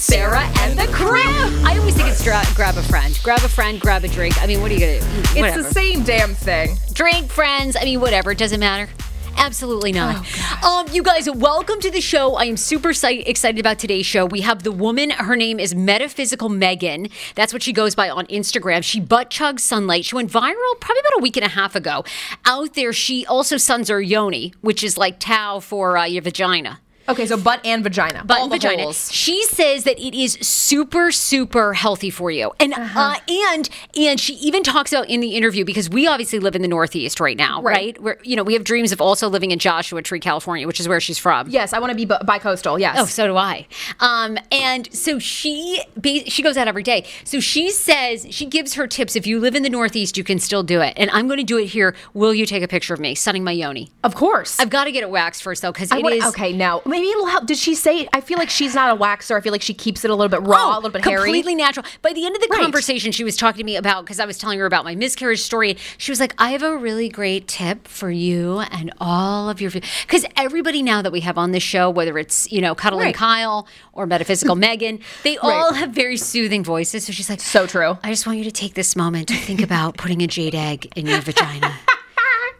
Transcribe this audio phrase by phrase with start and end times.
[0.00, 1.20] Sarah and the crew.
[1.20, 3.18] I always think it's dra- grab a friend.
[3.22, 4.42] Grab a friend, grab a drink.
[4.42, 5.06] I mean, what are you gonna do?
[5.20, 5.62] It's Whatever.
[5.62, 6.78] the same damn thing.
[6.94, 7.76] drink, friends.
[7.76, 8.30] I mean, whatever.
[8.30, 8.90] It doesn't matter.
[9.36, 10.26] Absolutely not.
[10.64, 12.34] um, you guys, welcome to the show.
[12.36, 14.24] I am super exci- excited about today's show.
[14.24, 15.10] We have the woman.
[15.10, 17.08] Her name is Metaphysical Meagan.
[17.34, 18.82] That's what she goes by on Instagram.
[18.82, 20.06] She butt chugs sunlight.
[20.06, 22.04] She went viral probably about a week and a half ago.
[22.46, 26.80] Out there, she also suns her yoni, which is like Tao for uh, your vagina.
[27.10, 28.24] Okay, so butt and vagina.
[28.24, 28.82] Butt and vagina.
[28.82, 29.10] holes.
[29.12, 33.00] She says that it is super, super healthy for you, and Uh-huh.
[33.00, 36.62] uh, and and she even talks about in the interview because we obviously live in
[36.62, 37.70] the Northeast right now, right?
[37.80, 38.02] Right.
[38.02, 40.88] Where you know we have dreams of also living in Joshua Tree, California, which is
[40.88, 41.48] where she's from.
[41.48, 42.78] Yes, I want to be bi- bi-coastal.
[42.78, 42.96] Yes.
[42.98, 43.66] Oh, so do I.
[44.00, 45.82] Um, and so she
[46.26, 47.04] she goes out every day.
[47.24, 49.16] So she says she gives her tips.
[49.16, 50.94] If you live in the Northeast, you can still do it.
[50.96, 51.94] And I'm going to do it here.
[52.14, 53.90] Will you take a picture of me sunning my yoni?
[54.04, 54.58] of course.
[54.60, 57.10] I've got to get it waxed first though, because it wanna- is okay, now maybe
[57.10, 57.46] it'll help.
[57.46, 58.08] Did she say?
[58.12, 59.36] I feel like she's not a waxer.
[59.36, 61.16] I feel like she keeps it a little bit raw, a oh, little bit hairy.
[61.20, 61.86] Oh, completely natural.
[62.02, 62.60] By the end of the Right.
[62.62, 65.40] conversation, she was talking to me about because I was telling her about my miscarriage
[65.40, 65.76] story.
[65.98, 69.70] She was like, "I have a really great tip for you and all of your
[69.70, 73.06] because everybody now that we have on this show, whether it's you know Cuddle and
[73.06, 73.14] Right.
[73.14, 77.04] Kyle or Metaphysical Meagan, they all have very soothing voices.
[77.04, 77.98] So she's like, So true.
[78.02, 80.92] I just want you to take this moment to think about putting a jade egg
[80.96, 81.78] in your vagina."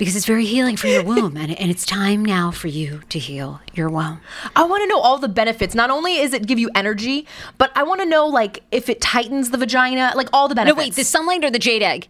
[0.00, 3.18] Because it's very healing for your womb, and, and it's time now for you to
[3.18, 4.22] heal your womb.
[4.56, 5.74] I want to know all the benefits.
[5.74, 7.26] Not only is it give you energy,
[7.58, 10.74] but I want to know like if it tightens the vagina, like all the benefits.
[10.74, 12.08] No, wait, the sunlight or the jade egg?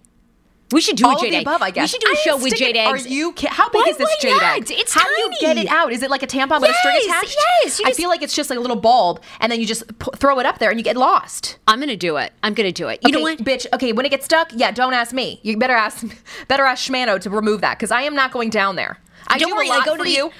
[0.73, 1.83] We should do All a Jade above, I guess.
[1.85, 3.07] We should do a I show with Jade it- eggs.
[3.07, 3.33] Are you?
[3.33, 4.57] ki- How big Why- is this jade not?
[4.57, 4.65] egg?
[4.71, 5.93] It's how do you get it out?
[5.93, 7.37] Is it like a tampon with a string Yes, attached?
[7.65, 9.83] yes, I just- feel like it's just like a little bulb, and then you just
[9.99, 11.59] p- throw it up there, and you get lost.
[11.67, 12.33] I'm gonna do it.
[12.45, 13.01] I'm gonna do it.
[13.03, 13.39] You know what?
[13.39, 13.67] bitch?
[13.73, 15.41] Okay, when it gets stuck, yeah, don't ask me.
[15.43, 16.05] You better ask,
[16.49, 18.99] better ask Shmano to remove that because I am not going down there.
[19.27, 20.31] I Don't do worry, I go to the, you.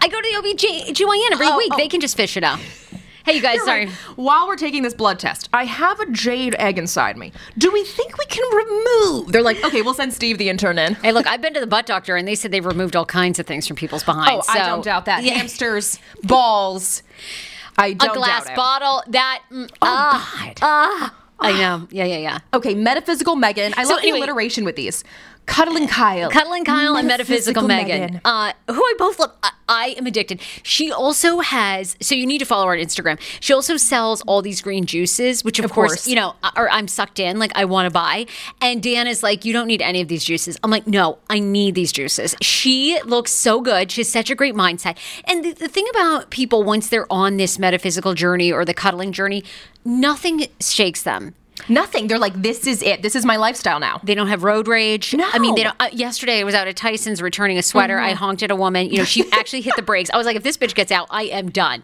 [0.00, 1.70] I go to the OBGYN every Oh, week.
[1.72, 1.76] oh.
[1.76, 2.58] They can just fish it out.
[3.24, 3.86] Hey, you guys, You're sorry.
[3.86, 3.94] right.
[4.16, 7.32] While we're taking this blood test, I have a jade egg inside me.
[7.56, 9.32] Do we think we can remove?
[9.32, 10.94] They're like, okay, we'll send Steve the intern in.
[10.96, 13.38] Hey, look, I've been to the butt doctor and they said they've removed all kinds
[13.38, 14.46] of things from people's behinds.
[14.48, 15.22] Oh, I don't doubt that.
[15.22, 15.34] Yeah.
[15.34, 17.02] Hamsters, balls.
[17.78, 18.56] I a don't glass doubt it.
[18.56, 19.02] bottle.
[19.08, 19.42] That.
[19.50, 21.14] mm, ah, ah.
[21.40, 21.88] I know.
[21.90, 22.38] Yeah, yeah, yeah.
[22.54, 23.74] Okay, metaphysical Meagan.
[23.76, 25.02] I So love anyway- the alliteration with these.
[25.46, 26.30] Cuddling Kyle.
[26.30, 29.32] Cuddling Kyle and Metaphysical Meagan, uh, who I both love.
[29.42, 30.40] I, I am addicted.
[30.62, 33.18] She also has, so you need to follow her on Instagram.
[33.40, 36.06] She also sells all these green juices, which of, Of course, course.
[36.06, 38.26] you know, or I'm sucked in, like I want to buy.
[38.60, 40.58] And Dan is like, you don't need any of these juices.
[40.62, 42.34] I'm like, no, I need these juices.
[42.40, 43.90] She looks so good.
[43.90, 44.96] She has such a great mindset.
[45.24, 49.12] And the, the thing about people, once they're on this metaphysical journey or the cuddling
[49.12, 49.42] journey,
[49.84, 51.34] nothing shakes them.
[51.68, 52.08] Nothing.
[52.08, 53.02] They're like, this is it.
[53.02, 54.00] This is my lifestyle now.
[54.02, 55.14] They don't have road rage.
[55.14, 55.28] No.
[55.32, 55.76] I mean, they don't.
[55.78, 57.98] Uh, yesterday, I was out at Tyson's returning a sweater.
[57.98, 58.88] I honked at a woman.
[58.90, 60.10] You know, she actually hit the brakes.
[60.12, 61.82] I was like, if this bitch gets out, I am done.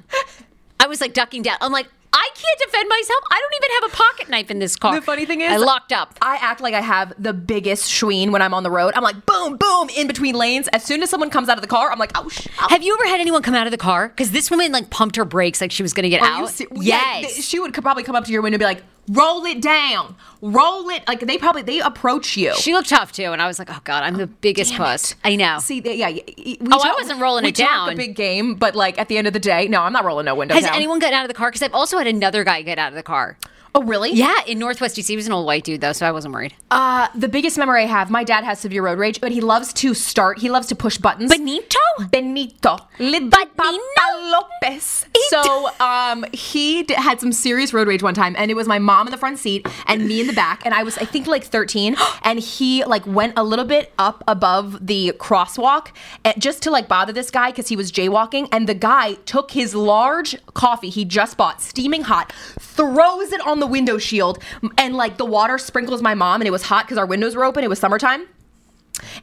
[0.80, 1.56] I was like ducking down.
[1.60, 3.22] I'm like, I can't defend myself.
[3.30, 4.94] I don't even have a pocket knife in this car.
[4.94, 6.16] The funny thing is, I locked up.
[6.22, 8.94] I act like I have the biggest schween when I'm on the road.
[8.96, 10.68] I'm like, boom, boom, in between lanes.
[10.72, 12.66] As soon as someone comes out of the car, I'm like, oh, sh- oh.
[12.70, 14.08] Have you ever had anyone come out of the car?
[14.08, 16.44] Because this woman like pumped her brakes like she was going to get Are you
[16.46, 16.60] out.
[16.82, 17.34] yeah, yes.
[17.34, 20.14] th- she would probably come up to your window and be like, roll it down,
[20.42, 21.06] roll it.
[21.08, 22.54] Like they probably they approach you.
[22.56, 25.36] she looked tough too, and I was like, "Oh God, I'm the biggest puss." I
[25.36, 25.58] know.
[25.60, 26.10] See, they, yeah.
[26.10, 27.92] We Oh, I wasn't rolling we it talk down.
[27.92, 30.26] A big game, but like at the end of the day, no, I'm not rolling
[30.26, 30.74] no window Has down.
[30.74, 31.50] anyone gotten out of the car?
[31.50, 33.36] Because I've also had another guy get out of the car.
[33.74, 34.12] Oh, really?
[34.12, 36.54] Yeah, in Northwest DC, he was an old white dude though, so I wasn't worried.
[36.70, 38.10] Uh, the biggest memory I have.
[38.10, 40.38] My dad has severe road rage, but he loves to start.
[40.38, 41.30] He loves to push buttons.
[41.30, 41.78] Benito.
[42.10, 42.78] Benito.
[42.98, 43.78] Papa
[44.22, 45.06] Lopez.
[45.28, 48.78] So um, he d- had some serious road rage one time, and it was my
[48.78, 51.26] mom in the front seat and me in the back, and I was I think
[51.26, 55.88] like 13, and he like went a little bit up above the crosswalk
[56.24, 59.50] and, just to like bother this guy because he was jaywalking, and the guy took
[59.52, 64.42] his large coffee he just bought, steaming hot, throws it on the window shield,
[64.76, 67.44] and like the water sprinkles my mom, and it was hot because our windows were
[67.44, 67.64] open.
[67.64, 68.26] It was summertime.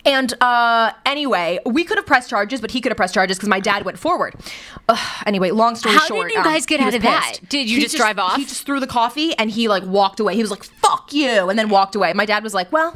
[0.06, 3.50] And uh, anyway, we could have pressed charges, but he could have pressed charges because
[3.50, 4.36] my dad went forward.
[4.90, 7.38] Ugh, anyway, long story How did short, um, you guys get out of that?
[7.50, 8.36] Did you He just drive off?
[8.38, 10.36] He just threw the coffee and he like walked away.
[10.36, 12.14] He was like, "Fuck you," and then walked away.
[12.14, 12.96] My dad was like, "Well,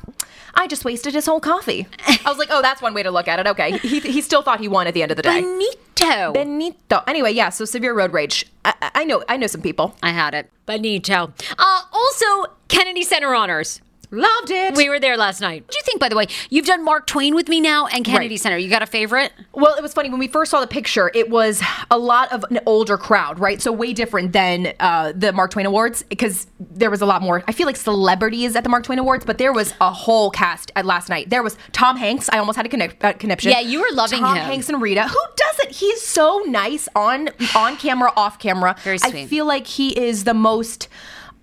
[0.56, 3.28] I just wasted his whole coffee." I was like, "Oh, that's one way to look
[3.28, 5.42] at it." Okay, he he still thought he won at the end of the day.
[5.42, 6.34] Benito.
[6.34, 7.02] Benito.
[7.08, 7.50] Anyway, yeah.
[7.50, 8.46] So severe road rage.
[8.66, 9.24] I, I- I know.
[9.30, 9.96] I know some people.
[10.04, 10.50] I had it.
[10.66, 11.34] Benito.
[11.58, 13.82] Uh, also, Kennedy Center honors.
[14.12, 14.76] Loved it.
[14.76, 15.62] We were there last night.
[15.64, 16.26] What do you think, by the way?
[16.50, 18.40] You've done Mark Twain with me now and Kennedy Right.
[18.40, 18.58] Center.
[18.58, 19.32] You got a favorite?
[19.54, 21.12] Well, it was funny when we first saw the picture.
[21.14, 21.62] It was
[21.92, 23.62] a lot of an older crowd, right?
[23.62, 27.44] So way different than uh, the Mark Twain Awards because there was a lot more.
[27.48, 30.72] I feel like celebrities at the Mark Twain Awards, but there was a whole cast
[30.76, 31.30] at last night.
[31.30, 32.30] There was Tom Hanks.
[32.34, 33.52] I almost had a connect, uh, conniption.
[33.52, 34.46] Yeah, you were loving Tom him.
[34.46, 35.04] Hanks and Rita.
[35.08, 35.72] Who doesn't?
[35.76, 38.76] He's so nice on on camera, off camera.
[38.84, 39.14] Very sweet.
[39.16, 40.88] I feel like he is the most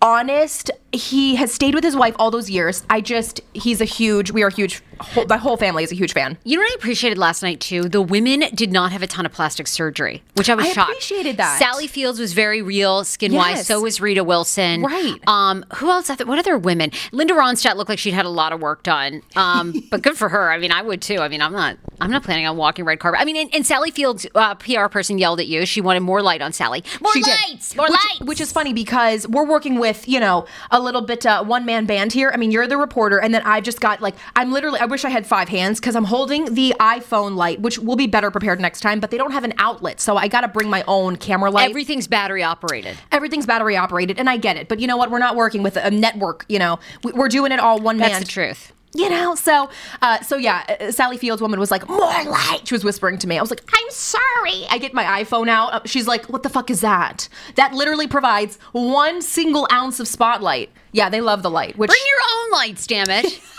[0.03, 0.71] honest.
[0.97, 2.85] He has stayed with his wife all those years.
[2.91, 4.31] I just, he's a huge.
[4.31, 4.83] We are huge.
[4.99, 6.39] Whole, the whole family is a huge fan.
[6.45, 7.83] You know what I appreciated last night too?
[7.83, 10.79] The women did not have a ton of plastic surgery, which I was shocked.
[10.79, 10.91] I shocked.
[10.93, 11.59] appreciated that.
[11.59, 13.57] Sally Fields was very real skin wise.
[13.57, 13.67] Yes.
[13.67, 14.83] So was Rita Wilson.
[14.83, 15.17] Right.
[15.27, 15.67] Um.
[15.77, 16.09] Who else?
[16.09, 16.93] What other women?
[17.13, 19.21] Linda Ronstadt looked like she'd had a lot of work done.
[19.35, 19.75] Um.
[19.91, 20.51] but good for her.
[20.51, 21.19] I mean, I would too.
[21.19, 21.77] I mean, I'm not.
[22.01, 23.21] I'm not planning on walking red carpet.
[23.21, 25.65] I mean, and, and Sally Fields, uh, PR person, yelled at you.
[25.67, 26.85] She wanted more light on Sally.
[27.01, 27.37] More She did.
[27.49, 27.75] lights.
[27.77, 28.21] More which, lights.
[28.21, 31.85] Which is funny because we're working with, you know, a little bit uh, one man
[31.85, 32.31] band here.
[32.33, 35.05] I mean, you're the reporter, and then I've just got like, I'm literally, I wish
[35.05, 38.61] I had five hands because I'm holding the iPhone light, which will be better prepared
[38.61, 40.01] next time, but they don't have an outlet.
[40.01, 41.69] So I got to bring my own camera light.
[41.69, 42.97] Everything's battery operated.
[43.13, 44.69] Everything's battery operated, and I get it.
[44.69, 45.11] But you know what?
[45.11, 48.11] We're not working with a network, you know, We- we're doing it all one That's
[48.13, 48.21] man.
[48.21, 48.73] That's the truth.
[48.97, 49.69] You know, so
[50.01, 53.27] uh, so yeah, uh, Sally Fields woman was like, "More light." She was whispering to
[53.27, 53.37] me.
[53.37, 55.73] I was like, "I'm sorry." I get my iPhone out.
[55.73, 60.09] Uh, She's like, "What the fuck is that?" That literally provides one single ounce of
[60.09, 60.71] spotlight.
[60.93, 61.77] Yeah, they love the light.
[61.77, 63.41] Which Bring your own lights, damn it.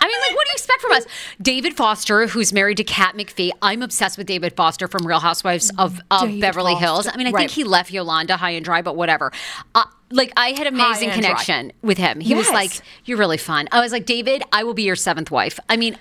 [0.00, 1.06] I mean, like, what do you expect from us?
[1.40, 3.50] David Foster, who's married to Kat McPhee.
[3.62, 7.06] I'm obsessed with David Foster from Real Housewives of, of Beverly Hills.
[7.06, 7.40] I mean, I right.
[7.40, 9.32] think he left Yolanda high and dry, but whatever.
[9.74, 11.30] Uh, like, I had amazing and dry.
[11.30, 12.20] connection with him.
[12.20, 12.70] He was like,
[13.04, 15.98] "You're really fun." I was like, "David, I will be your seventh wife." I mean,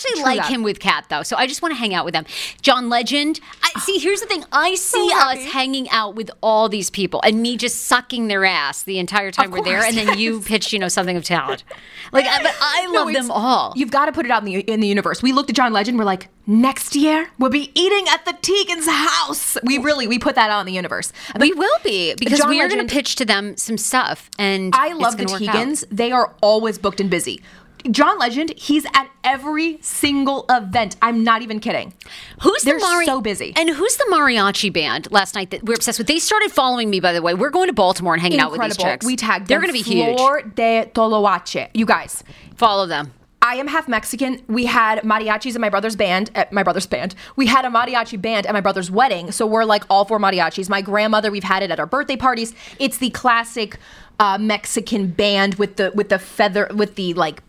[0.00, 0.54] actually actually True like that.
[0.54, 2.24] him with Kat though, so I just want to hang out with them.
[2.62, 3.40] John Legend.
[3.62, 3.98] I see.
[3.98, 4.44] Here's the thing.
[4.52, 8.82] I see us hanging out with all these people, and me just sucking their ass
[8.82, 11.24] the entire time Of we're there, course, and then you pitch, you know, something of
[11.24, 11.64] talent.
[12.12, 13.72] Like, I, but I No, love them all.
[13.76, 15.22] You've got to put it out in the in the universe.
[15.22, 15.98] We looked at John Legend.
[15.98, 19.56] We're like, next year we'll be eating at the Teigen's house.
[19.62, 19.82] We oh.
[19.82, 21.12] really we put that out in the universe.
[21.38, 24.74] we will be because John we are going to pitch to them some stuff, and
[24.74, 25.66] I it's love the gonna work out.
[25.66, 25.84] Teigens.
[25.90, 27.42] They are always booked and busy.
[27.90, 30.96] John Legend, he's at every single event.
[31.02, 31.94] I'm not even kidding.
[32.42, 33.52] Who's They're the Mari- so busy.
[33.56, 36.06] And who's the mariachi band last night that we're obsessed with?
[36.06, 37.34] They started following me, by the way.
[37.34, 39.06] We're going to Baltimore and hanging out with these chicks.
[39.06, 40.16] We tagged They're going to be huge.
[40.16, 41.68] Flor de Toloache.
[41.74, 42.22] You guys,
[42.56, 43.14] Follow them.
[43.42, 44.42] I am half Mexican.
[44.46, 47.14] We had mariachis in my brother's band at my brother's band.
[47.36, 49.32] We had a mariachi band at my brother's wedding.
[49.32, 50.68] So we're like all four mariachis.
[50.68, 52.54] My grandmother, we've had it at our birthday parties.
[52.78, 53.78] It's the classic
[54.18, 57.42] uh, Mexican band with the with the feather with the like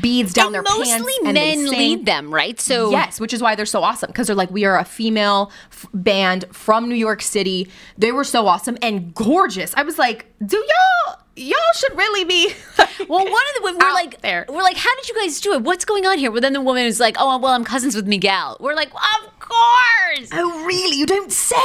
[0.00, 1.20] beads down and their mostly pants.
[1.24, 2.60] and they men lead them, right?
[2.60, 5.50] So Yes, which is why they're so awesome because they're like we are a female
[5.70, 7.68] f- band from New York City.
[7.96, 9.72] They were so awesome and gorgeous.
[9.76, 12.52] I was like, do y'all y'all should really be
[13.08, 14.44] Well, one of the women, we're like, there.
[14.48, 15.62] we're like, how did you guys do it?
[15.62, 16.32] What's going on here?
[16.32, 18.56] Well, then the woman is like, oh, well, I'm cousins with Miguel.
[18.58, 20.28] We're like, of course.
[20.32, 20.96] Oh, really?
[20.96, 21.56] You don't say?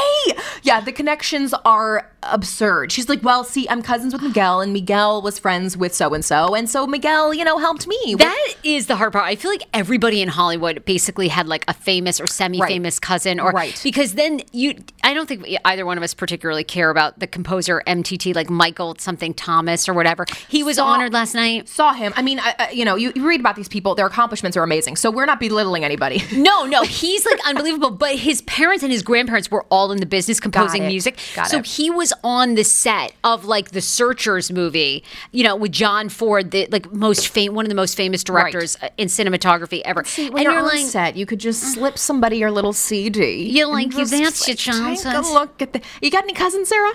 [0.62, 2.92] Yeah, the connections are absurd.
[2.92, 6.24] She's like, well, see, I'm cousins with Miguel, and Miguel was friends with so and
[6.24, 8.16] so, and so Miguel, you know, helped me.
[8.18, 9.26] That is the hard part.
[9.26, 13.52] I feel like everybody in Hollywood basically had like a famous or semi-famous cousin, or
[13.52, 13.80] Right.
[13.84, 14.76] because then you.
[15.04, 18.96] I don't think either one of us particularly care about the composer MTT, like Michael
[19.00, 20.26] something Thomas or whatever.
[20.50, 21.68] He was Saw- honored last night.
[21.68, 22.14] Saw him.
[22.16, 24.64] I mean, I, I, you know, you, you read about these people; their accomplishments are
[24.64, 24.96] amazing.
[24.96, 26.22] So we're not belittling anybody.
[26.44, 27.92] No, no, he's like unbelievable.
[27.92, 31.18] But his parents and his grandparents were all in the business composing music.
[31.36, 31.66] Got so it.
[31.66, 36.52] he was on the set of like the Searchers movie, you know, with John Ford,
[36.52, 40.04] the like most fam- one of the most famous directors uh in cinematography ever.
[40.04, 43.50] See, when and you're on like, set, you could just slip somebody your little CD.
[43.50, 45.82] You're like, "You- that's like, your Take a look at the.
[46.02, 46.94] You got any cousins, Sarah?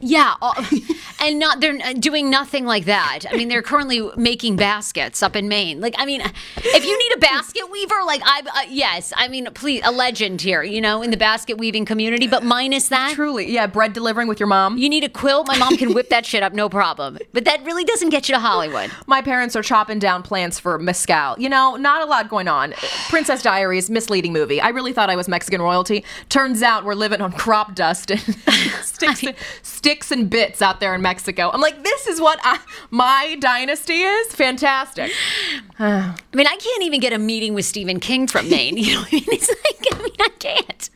[0.00, 0.54] Yeah, all,
[1.20, 3.20] and not they're doing nothing like that.
[3.30, 5.80] I mean, they're currently making baskets up in Maine.
[5.80, 6.22] Like, I mean,
[6.56, 10.40] if you need a basket weaver, like I, uh, yes, I mean, please, a legend
[10.40, 13.12] here, you know, in the basket weaving community, but minus that.
[13.14, 13.66] Truly, yeah.
[13.66, 14.78] Bread delivering with your mom.
[14.78, 15.46] You need a quilt?
[15.46, 17.18] My mom can whip that shit up, no problem.
[17.34, 18.90] But that really doesn't get you to Hollywood.
[19.06, 21.38] My parents are chopping down plants for mezcal.
[21.38, 22.72] You know, not a lot going on.
[23.10, 24.60] Princess Diaries, misleading movie.
[24.60, 26.04] I really thought I was Mexican royalty.
[26.30, 28.20] Turns out we're living on crop dust and
[28.82, 31.50] sticks, and, sticks and bits out there in Mexico.
[31.52, 32.58] I'm like, this is what I,
[32.90, 34.34] my dynasty is.
[34.34, 35.10] Fantastic.
[35.78, 38.76] I mean, I can't even get a meeting with Stephen King from Maine.
[38.76, 39.24] You know what I mean?
[39.28, 40.89] It's like, I mean, I can't.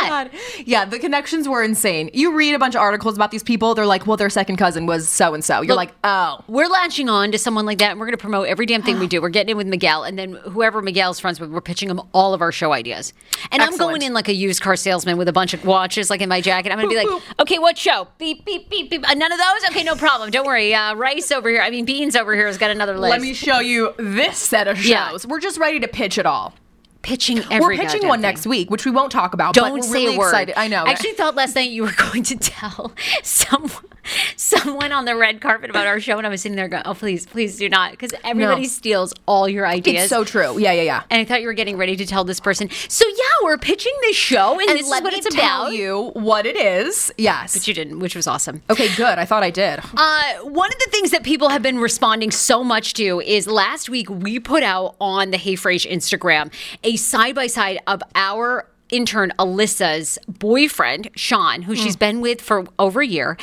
[0.00, 0.32] I mean, I can't.
[0.32, 0.64] God.
[0.66, 2.10] Yeah, the connections were insane.
[2.12, 3.74] You read a bunch of articles about these people.
[3.74, 5.56] They're like, well, their second cousin was so and so.
[5.56, 6.40] You're Look, like, oh.
[6.48, 8.98] We're latching on to someone like that, and we're going to promote every damn thing
[8.98, 9.20] we do.
[9.20, 12.34] We're getting in with Miguel, and then whoever Miguel's friends with, we're pitching him all
[12.34, 13.12] of our show ideas.
[13.50, 16.20] And I'm going in like a used car salesman with a bunch of watches, like
[16.20, 16.72] in my jacket.
[16.72, 18.08] I'm going to be like, okay, what show?
[18.18, 19.08] Beep, beep, beep, beep.
[19.08, 19.70] Uh, none of those?
[19.70, 20.30] Okay, no problem.
[20.30, 20.74] Don't worry.
[20.74, 23.10] Uh, Rice over here, I mean, Beans over here has got another list.
[23.10, 24.88] Let me show you this set of shows.
[24.88, 25.16] Yeah.
[25.26, 26.54] We're just ready to pitch it all.
[27.02, 28.22] Pitching every we're pitching one thing.
[28.22, 29.54] next week, which we won't talk about.
[29.54, 30.28] Don't but we're say really a word.
[30.28, 30.54] excited.
[30.58, 30.84] I know.
[30.84, 32.92] I actually thought last night you were going to tell
[33.22, 33.70] some
[34.36, 36.94] someone on the red carpet about our show, and I was sitting there going, "Oh,
[36.94, 38.68] please, please do not," because everybody No.
[38.68, 40.02] steals all your ideas.
[40.04, 40.58] it's so true.
[40.58, 41.02] Yeah, yeah, yeah.
[41.10, 42.68] and I thought you were getting ready to tell this person.
[42.88, 43.14] So yeah,
[43.44, 45.72] we're pitching this show, and, And this is what me it's tell about.
[45.72, 47.12] you what it is.
[47.18, 47.54] Yes.
[47.54, 48.62] But you didn't, which was awesome.
[48.70, 49.18] okay, good.
[49.18, 49.80] I thought I did.
[49.96, 53.88] Uh, one of the things that people have been responding so much to is last
[53.88, 56.52] week we put out on the Hey Fraser Instagram
[56.84, 62.00] a side by side of our intern Alyssa's boyfriend Sean, who she's mm.
[62.00, 63.36] been with for over a year,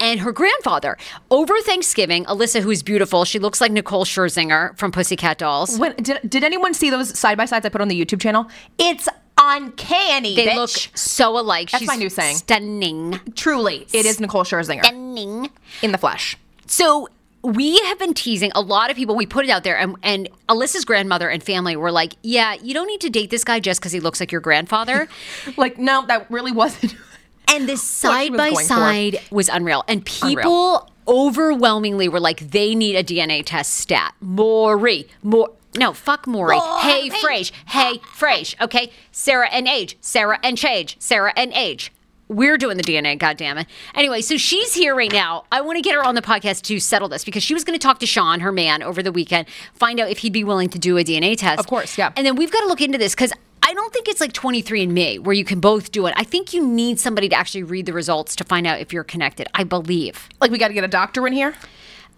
[0.00, 0.96] and her grandfather.
[1.30, 5.78] Over Thanksgiving, Alyssa, who is beautiful, she looks like Nicole Scherzinger from Pussycat Dolls.
[5.78, 8.46] When did, did anyone see those side by sides I put on the YouTube channel?
[8.78, 9.08] It's
[9.38, 10.36] uncanny.
[10.36, 10.56] They bitch.
[10.56, 11.70] look so alike.
[11.70, 12.36] That's she's my new saying.
[12.36, 13.20] Stunning.
[13.34, 13.86] truly.
[13.92, 15.50] It is Nicole Scherzinger Stunning.
[15.82, 16.36] in the flesh.
[16.66, 17.08] So
[17.44, 19.14] we have been teasing a lot of people.
[19.14, 22.72] We put it out there, and, and Alyssa's grandmother and family were like, "Yeah, you
[22.72, 25.08] don't need to date this guy just because he looks like your grandfather."
[25.56, 26.96] Like, no, that really wasn't.
[27.48, 28.62] and this side by going for.
[28.62, 35.06] side was unreal, and people overwhelmingly were like, "They need a DNA test." Stat, Maury,
[35.22, 35.50] more.
[35.76, 36.58] No, fuck Maury.
[36.80, 37.52] Hey, Fraser.
[37.66, 38.56] Hey, Fraser.
[38.60, 39.96] Okay, Sarah and Age.
[40.00, 40.96] Sarah and Chage.
[41.00, 41.92] Sarah and Age.
[42.28, 43.66] We're doing the DNA, goddammit.
[43.94, 45.44] Anyway, so she's here right now.
[45.52, 47.78] I want to get her on the podcast to settle this because she was going
[47.78, 50.70] to talk to Sean, her man, over the weekend, find out if he'd be willing
[50.70, 51.60] to do a DNA test.
[51.60, 52.12] Of course, yeah.
[52.16, 55.20] And then we've got to look into this because I don't think it's like 23andMe
[55.20, 56.14] where you can both do it.
[56.16, 59.04] I think you need somebody to actually read the results to find out if you're
[59.04, 59.46] connected.
[59.54, 60.28] I believe.
[60.40, 61.54] Like, we got to get a doctor in here.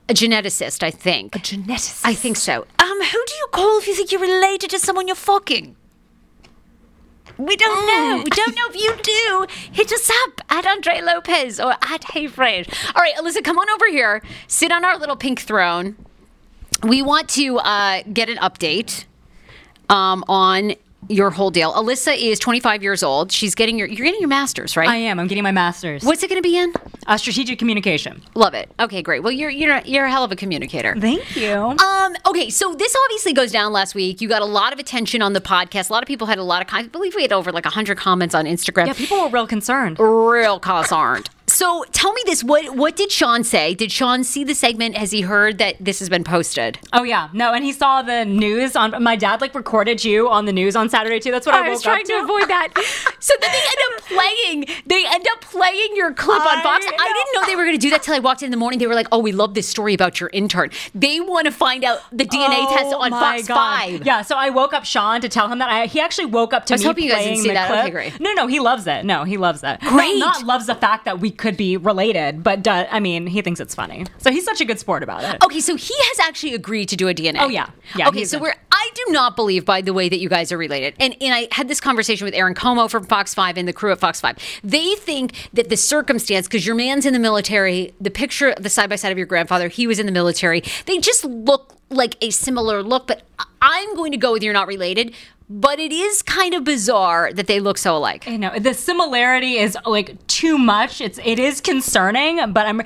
[0.08, 1.34] a geneticist, I think.
[1.34, 2.02] A geneticist.
[2.04, 2.64] I think so.
[2.78, 5.74] Um, who do you call if you think you're related to someone you're fucking?
[7.38, 8.22] We don't know.
[8.24, 9.46] We don't know if you do.
[9.72, 12.70] Hit us up at Andre Lopez or at Hey Fraser.
[12.94, 14.22] All right, Alyssa, come on over here.
[14.48, 15.96] Sit on our little pink throne.
[16.82, 19.04] We want to uh, get an update
[19.88, 20.74] um, on
[21.08, 21.72] your whole deal.
[21.72, 23.32] Alyssa is 25 years old.
[23.32, 24.88] She's getting your you're getting your master's, right?
[24.88, 25.18] I am.
[25.18, 26.02] I'm getting my master's.
[26.04, 26.72] What's it going to be in?
[27.06, 28.22] Uh, strategic communication.
[28.34, 28.70] Love it.
[28.80, 29.22] Okay, great.
[29.22, 30.94] Well, you're you're you're a hell of a communicator.
[30.98, 31.52] Thank you.
[31.54, 34.20] Um, okay, so this obviously goes down last week.
[34.20, 35.90] You got a lot of attention on the podcast.
[35.90, 37.96] A lot of people had a lot of, I believe we had over like 100
[37.96, 38.86] comments on Instagram.
[38.86, 39.98] yeah, people were real concerned.
[39.98, 41.30] Real concerned.
[41.48, 43.74] So tell me this: what what did Sean say?
[43.74, 44.96] Did Sean see the segment?
[44.96, 46.78] Has he heard that this has been posted?
[46.92, 49.00] Oh yeah, no, and he saw the news on.
[49.02, 51.30] My dad like recorded you on the news on Saturday too.
[51.30, 52.72] That's what I, I was trying up to avoid that.
[53.18, 54.82] So then they end up playing.
[54.86, 56.86] They end up playing your clip on I Fox.
[56.86, 58.78] I didn't know they were going to do that till I walked in the morning.
[58.78, 61.82] They were like, "Oh, we love this story about your intern." They want to find
[61.82, 63.56] out the DNA oh test Oh on my Fox God.
[63.56, 64.06] Five.
[64.06, 66.66] Yeah, so I woke up Sean to tell him that I, he actually woke up
[66.66, 67.66] to I was me hoping you guys didn't playing see the that.
[67.68, 67.80] clip.
[67.80, 68.20] Okay, great.
[68.20, 69.04] No, no, he loves it.
[69.04, 69.80] No, he loves it.
[69.80, 70.18] Great.
[70.18, 73.42] Not, not loves the fact that we could be related, but do, I mean, he
[73.42, 74.06] thinks it's funny.
[74.18, 75.42] So he's such a good sport about it.
[75.44, 77.36] Okay, so he has actually agreed to do a DNA.
[77.40, 77.70] Oh, yeah.
[77.94, 78.42] Yeah, Okay, so in.
[78.44, 78.54] we're.
[78.72, 80.94] I do not believe, by the way, that you guys are related.
[81.00, 83.90] And and I had this conversation with Erin Como from Fox Five and the crew
[83.92, 84.38] at Fox Five.
[84.62, 88.90] They think that the circumstance, because your man's in the military, the picture, the side
[88.90, 90.62] by side of your grandfather, he was in the military.
[90.86, 93.06] They just look like a similar look.
[93.06, 93.22] But
[93.62, 95.14] I'm going to go with you're not related.
[95.48, 98.26] But it is kind of bizarre that they look so alike.
[98.26, 101.00] You know, the similarity is like too much.
[101.00, 102.82] It's it is concerning, but I'm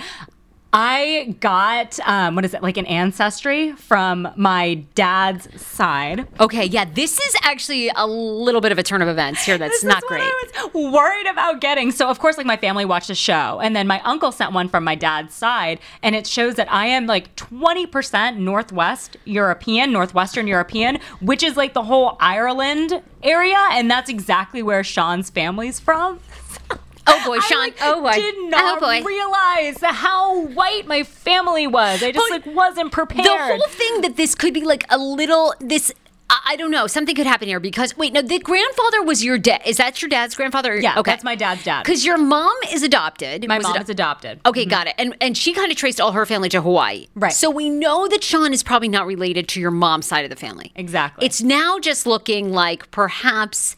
[0.73, 6.29] I got um, what is it like an ancestry from my dad's side.
[6.39, 9.59] Okay, yeah, this is actually a little bit of a turn of events here.
[9.59, 10.21] That's This not is great.
[10.21, 11.91] What I was worried about getting.
[11.91, 14.69] So of course, like my family watched a show, and then my uncle sent one
[14.69, 19.91] from my dad's side, and it shows that I am like twenty percent Northwest European,
[19.91, 25.81] Northwestern European, which is like the whole Ireland area, and that's exactly where Sean's family's
[25.81, 26.21] from.
[27.11, 27.59] Oh boy, I, Sean.
[27.59, 28.09] like, oh boy.
[28.09, 29.05] I did oh, not oh boy.
[29.05, 32.03] realize how white my family was.
[32.03, 33.27] I just But like wasn't prepared.
[33.27, 35.93] the whole thing that this could be like a little this.
[36.29, 36.87] I I don't know.
[36.87, 39.63] Something could happen here because wait, no, the grandfather was your dad.
[39.67, 40.77] Is that your dad's grandfather?
[40.77, 41.11] yeah, okay.
[41.11, 41.83] that's my dad's dad.
[41.83, 43.47] Because your mom is adopted.
[43.49, 44.41] My mom ado- is adopted.
[44.47, 44.71] Okay, mm-hmm.
[44.71, 44.95] got it.
[44.99, 47.09] And and she kind of traced all her family to Hawaii.
[47.15, 47.33] Right.
[47.33, 50.37] So we know that Sean is probably not related to your mom's side of the
[50.37, 50.73] family.
[50.77, 51.27] Exactly.
[51.27, 53.77] It's now just looking like perhaps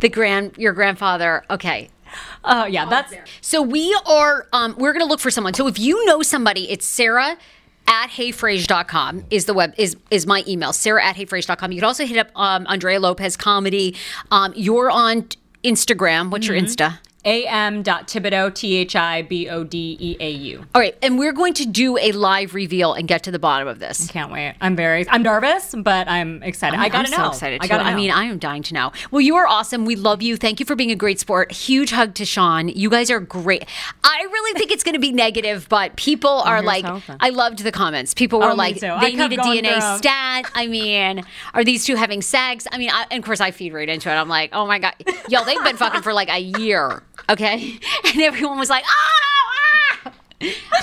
[0.00, 1.44] the grand your grandfather.
[1.50, 1.88] Okay.
[2.46, 5.54] Oh yeah, that's So we are um, we're gonna look for someone.
[5.54, 7.38] So if you know somebody, it's Sarah
[7.86, 10.72] at heyfraser.com is the web is is my email.
[10.72, 11.72] Sarah at heyfraser.com.
[11.72, 13.96] You can also hit up um, Andrea Lopez comedy.
[14.30, 15.28] Um, you're on
[15.62, 16.30] Instagram.
[16.30, 16.98] What's your Insta?
[17.24, 20.64] am.thibodeau, T H I B O D E A U.
[20.74, 23.66] All right, and we're going to do a live reveal and get to the bottom
[23.68, 24.08] of this.
[24.08, 24.54] I Can't wait.
[24.60, 26.78] I'm very, I'm nervous, but I'm excited.
[26.78, 27.26] I gotta I'm know.
[27.28, 27.90] so excited I gotta know.
[27.90, 28.92] I mean, I am dying to know.
[29.10, 29.84] Well, you are awesome.
[29.84, 30.36] We love you.
[30.36, 31.52] Thank you for being a great sport.
[31.52, 32.68] Huge hug to Sean.
[32.68, 33.64] You guys are great.
[34.02, 37.16] I really think it's going to be negative, but people are here's like, hoping.
[37.20, 38.14] I loved the comments.
[38.14, 40.50] People were Oh, like, they need a DNA through stat.
[40.54, 41.22] I mean,
[41.54, 42.66] are these two having sex?
[42.70, 44.14] I mean, I, and of course, I feed right into it.
[44.14, 44.94] I'm like, oh my god,
[45.28, 47.78] yo, they've been fucking for like a year, okay?
[48.06, 50.12] And everyone was like, ah, ah.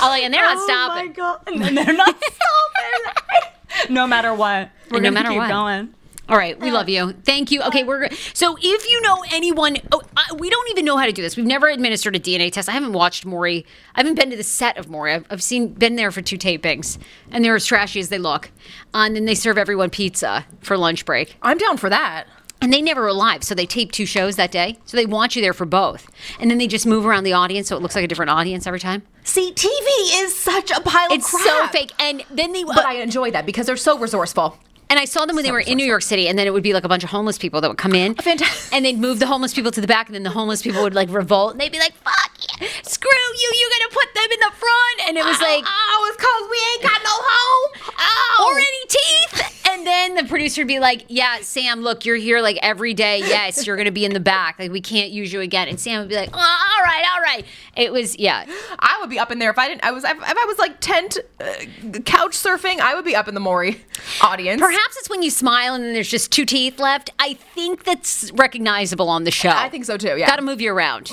[0.02, 1.08] I'm like, and they're not Oh stopping.
[1.08, 1.40] my god!
[1.48, 3.94] And they're not stopping.
[3.94, 5.50] no matter what, we're no gonna matter keep what.
[5.50, 5.94] going.
[6.30, 7.12] All right, we love you.
[7.26, 7.62] Thank you.
[7.64, 11.12] Okay, we're so if you know anyone, oh, I, we don't even know how to
[11.12, 11.36] do this.
[11.36, 12.70] We've never administered a DNA test.
[12.70, 13.66] I haven't watched Maury.
[13.96, 15.14] I haven't been to the set of Maury.
[15.14, 16.98] I've, I've seen been there for two tapings,
[17.32, 18.50] and they're as trashy as they look.
[18.94, 22.28] Uh, and then they serve everyone pizza for lunch break, I'm down for that.
[22.62, 24.78] And they never were live, so they tape two shows that day.
[24.86, 27.68] So they want you there for both, and then they just move around the audience
[27.68, 29.04] so it looks like a different audience every time.
[29.24, 31.94] See, TV is such a pile It's of so fake.
[32.00, 34.58] And then they, But I enjoy that because they're so resourceful.
[34.90, 36.64] And I saw them when they were in New York City, and then it would
[36.64, 38.16] be like a bunch of homeless people that would come in.
[38.16, 38.74] Fantastic.
[38.74, 40.94] And they'd move the homeless people to the back, and then the homeless people would
[40.94, 44.40] like revolt, and they'd be like, fuck yeah, screw you, you're gonna put them in
[44.40, 45.08] the front.
[45.08, 47.72] And it was ah, like, ah, ah, oh, it's cause we ain't got no home.
[48.00, 49.61] Oh, or any teeth.
[49.72, 53.20] And then the producer would be like, yeah, Sam, look, you're here like every day.
[53.20, 54.60] Yes, you're gonna be in the back.
[54.60, 55.68] Like, we can't use you again.
[55.68, 57.46] And Sam would be like, oh, all right, all right.
[57.78, 58.46] It was, yeah.
[58.80, 59.84] I would be up in there if I didn't.
[59.84, 61.46] I was if, I was like tent uh,
[62.06, 62.80] couch surfing.
[62.80, 63.82] I would be up in the Maury
[64.22, 64.60] audience.
[64.62, 67.10] Perhaps it's when you smile and then there's just two teeth left.
[67.20, 69.50] I think that's recognizable on the show.
[69.50, 70.28] I think so too, yeah.
[70.28, 71.12] Got to move you around.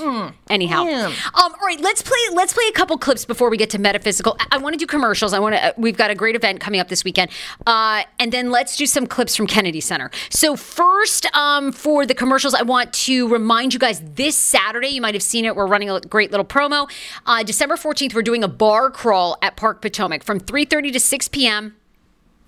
[0.51, 1.07] Anyhow, Yeah.
[1.07, 1.81] um, all right.
[1.81, 2.19] Let's play.
[2.33, 4.37] Let's play a couple clips before we get to metaphysical.
[4.41, 5.33] I, I want to do commercials.
[5.33, 5.65] I want to.
[5.67, 7.31] Uh, we've got a great event coming up this weekend,
[7.67, 10.11] uh, and then let's let's do some clips from Kennedy Center.
[10.29, 14.89] So first, um, for the commercials, I want to remind you guys this Saturday.
[14.89, 15.57] You might have seen it.
[15.57, 16.87] We're running a great little promo.
[17.25, 21.29] Uh, December 14th, we're doing a bar crawl at Park Potomac from 3:30 to 6
[21.29, 21.77] p.m.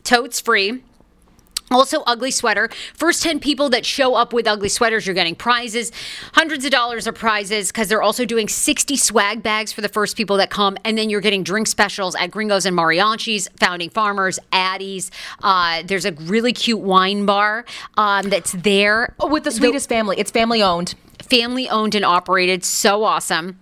[0.05, 0.83] Totes free.
[1.73, 2.69] Also, ugly sweater.
[2.95, 5.93] First 10 people that show up with ugly sweaters, you're getting prizes.
[6.33, 10.17] Hundreds of dollars of prizes because they're also doing 60 swag bags for the first
[10.17, 10.77] people that come.
[10.85, 15.13] And then you're getting drink specials at Gringos and Mariachis, Founding Farmers, Addie's.
[15.45, 17.65] Uh, there's a really cute wine bar
[17.97, 19.15] um, that's there.
[19.21, 20.17] Oh, with the sweetest family.
[20.19, 20.97] It's family owned.
[21.23, 22.65] family owned and operated.
[22.65, 23.59] So awesome.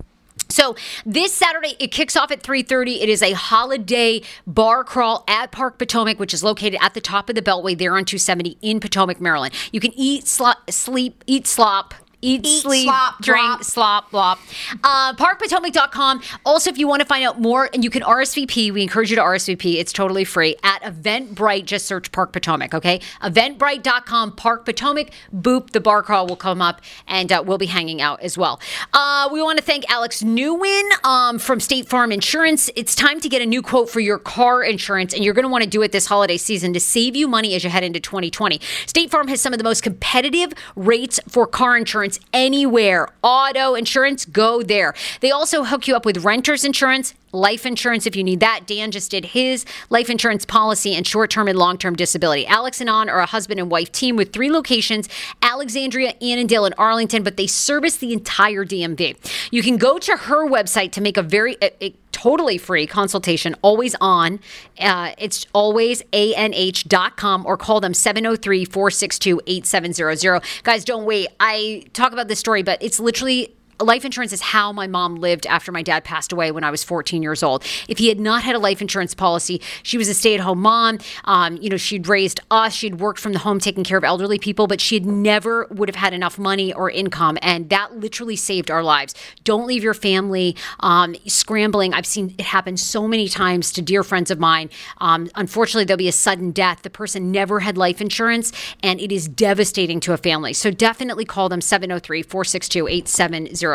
[0.50, 3.02] So this Saturday it kicks off at 3:30.
[3.02, 7.28] It is a holiday bar crawl at Park Potomac, which is located at the top
[7.28, 9.54] of the Beltway there on 270 in Potomac, Maryland.
[9.72, 11.94] You can eat, slop, sleep, eat slop.
[12.20, 14.38] Eat, Eat, sleep, slop, drink, slop, blop.
[14.83, 16.20] Uh, ParkPotomac.com.
[16.44, 19.14] Also, if you want to find out more, and you can RSVP, we encourage you
[19.14, 19.76] to RSVP.
[19.76, 21.64] It's totally free at Eventbrite.
[21.64, 23.00] Just search Park Potomac, okay?
[23.22, 25.11] Eventbrite.com, Park Potomac.
[25.33, 28.61] Boop, the bar crawl will come up, and uh, we'll be hanging out as well.
[28.92, 32.68] Uh, we want to thank Alex Newin um, from State Farm Insurance.
[32.74, 35.48] It's time to get a new quote for your car insurance, and you're going to
[35.48, 38.00] want to do it this holiday season to save you money as you head into
[38.00, 38.61] 2020.
[38.87, 43.09] State Farm has some of the most competitive rates for car insurance anywhere.
[43.23, 44.94] Auto insurance, go there.
[45.21, 47.14] They also hook you up with renter's insurance.
[47.32, 48.66] Life insurance, if you need that.
[48.66, 52.46] Dan just did his life insurance policy and short term and long term disability.
[52.46, 55.08] Alex and On are a husband and wife team with three locations
[55.42, 59.16] Alexandria, Annandale, and Arlington, but they service the entire DMV.
[59.50, 63.54] You can go to her website to make a very a, a totally free consultation,
[63.62, 64.40] always on.
[64.80, 70.42] Uh, it's always anh.com or call them 703 462 8700.
[70.64, 71.28] Guys, don't wait.
[71.38, 75.46] I talk about this story, but it's literally life insurance is how my mom lived
[75.46, 77.64] after my dad passed away when I was 14 years old.
[77.88, 80.60] If he had not had a life insurance policy, she was a stay at home
[80.60, 80.98] mom.
[81.24, 84.38] Um, you know, she'd raised us, she'd worked from the home taking care of elderly
[84.38, 87.38] people, but she had never would have had enough money or income.
[87.40, 89.14] And that literally saved our lives.
[89.44, 91.94] Don't leave your family um, scrambling.
[91.94, 94.70] I've seen it happen so many times to dear friends of mine.
[94.98, 96.82] Um, unfortunately, there'll be a sudden death.
[96.82, 100.52] The person never had life insurance, and it is devastating to a family.
[100.52, 103.67] So definitely call them 703 462 8700.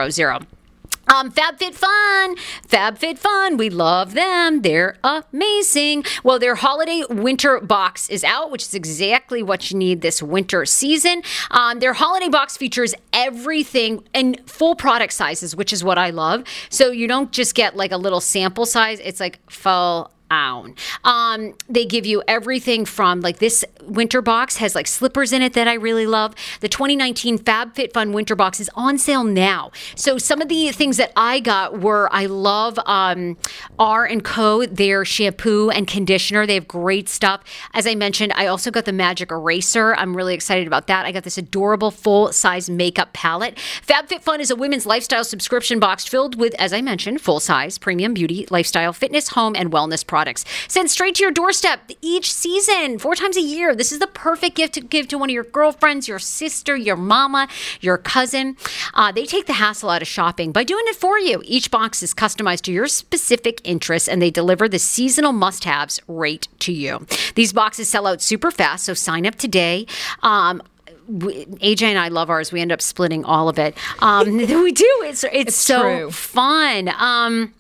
[1.08, 4.62] Um, FabFitFun, FabFitFun, we love them.
[4.62, 6.06] They're amazing.
[6.23, 10.65] Well, their holiday winter box is out, which is exactly what you need this winter
[10.65, 11.21] season.
[11.51, 16.45] Um, their holiday box features everything in full product sizes, which is what I love.
[16.69, 20.76] So you don't just get like a little sample size; it's like full own.
[21.04, 25.54] Um, they give you everything from like this winter box has like slippers in it
[25.54, 26.34] that I really love.
[26.62, 29.72] The 2019 FabFitFun winter box is on sale now.
[29.96, 33.38] So some of the things that I got were I love um,
[33.80, 34.65] R and Co.
[34.65, 36.46] Their shampoo and conditioner.
[36.46, 37.43] They have great stuff.
[37.74, 39.96] As I mentioned, I also got the Magic Eraser.
[39.96, 41.06] I'm really excited about that.
[41.06, 43.58] I got this adorable full size makeup palette.
[43.86, 48.13] FabFitFun is a women's lifestyle subscription box filled with, as I mentioned, full size premium
[48.13, 50.22] beauty, lifestyle, fitness, home, and wellness products
[50.67, 53.75] sent straight to your doorstep each season, four times a year.
[53.75, 56.95] This is the perfect gift to give to one of your girlfriends, your sister, your
[56.95, 57.47] mama,
[57.81, 58.57] your cousin.
[58.93, 61.41] Uh, they take the hassle out of shopping by doing it for you.
[61.45, 65.99] Each box is customized to your specific interests and they deliver the seasonal must haves
[66.07, 67.05] right to you.
[67.36, 69.86] These boxes sell out super fast, so sign up today.
[70.21, 70.62] Um,
[71.07, 72.51] we, AJ and I love ours.
[72.51, 73.75] We end up splitting all of it.
[73.99, 75.01] Um, we do.
[75.03, 76.12] It's it's, so true.
[76.12, 76.89] fun.
[76.89, 77.53] Um,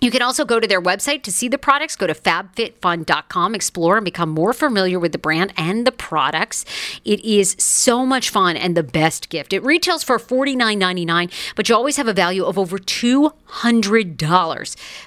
[0.00, 1.96] you can also go to their website to see the products.
[1.96, 6.64] Go to fabfitfun.com, explore, and become more familiar with the brand and the products.
[7.04, 9.52] It is so much fun and the best gift.
[9.52, 13.30] It retails for $49.99, but you always have a value of over $200.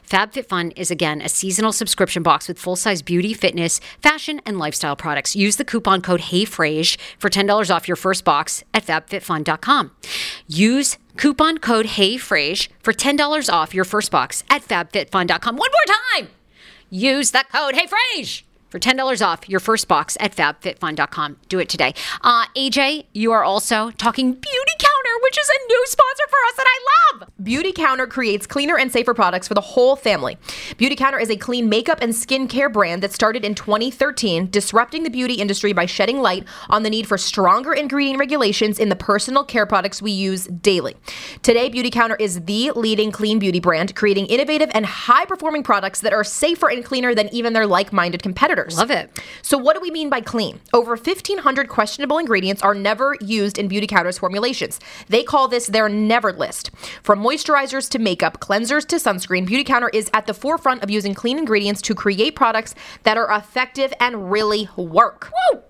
[0.08, 4.96] FabFitFun is again a seasonal subscription box with full size beauty, fitness, fashion, and lifestyle
[4.96, 5.36] products.
[5.36, 9.92] Use the coupon code HeyFraser for $10 off your first box at fabfitfun.com.
[10.48, 15.58] Use Coupon code HeyFraser for $10 off your first box at fabfitfun.com.
[15.58, 16.30] One more time.
[16.90, 21.38] Use that code HeyFraser for $10 off your first box at fabfitfun.com.
[21.48, 21.94] Do it today.
[22.22, 26.56] Uh, AJ, you are also talking Beauty Counter, which is a new sponsor for us
[26.58, 27.30] that I love.
[27.44, 30.40] Beauty Counter creates cleaner and safer products for the whole family.
[30.78, 35.12] Beauty Counter is a clean makeup and skincare brand that started in 2013, disrupting the
[35.12, 39.44] beauty industry by shedding light on the need for stronger ingredient regulations in the personal
[39.44, 40.96] care products we use daily.
[41.44, 46.02] Today, Beauty Counter is the leading clean beauty brand, creating innovative and high performing products
[46.02, 48.63] that are safer and cleaner than even their like minded competitors.
[48.72, 49.20] Love it.
[49.42, 50.60] So, what do we mean by clean?
[50.74, 54.80] Over 1,500 questionable ingredients are never used in Beauty Counter's formulations.
[55.10, 56.72] They call this their never list.
[57.04, 61.14] From moisturizers to makeup, cleansers to sunscreen, Beauty Counter is at the forefront of using
[61.14, 65.32] clean ingredients to create products that are effective and really work.
[65.52, 65.64] Woo!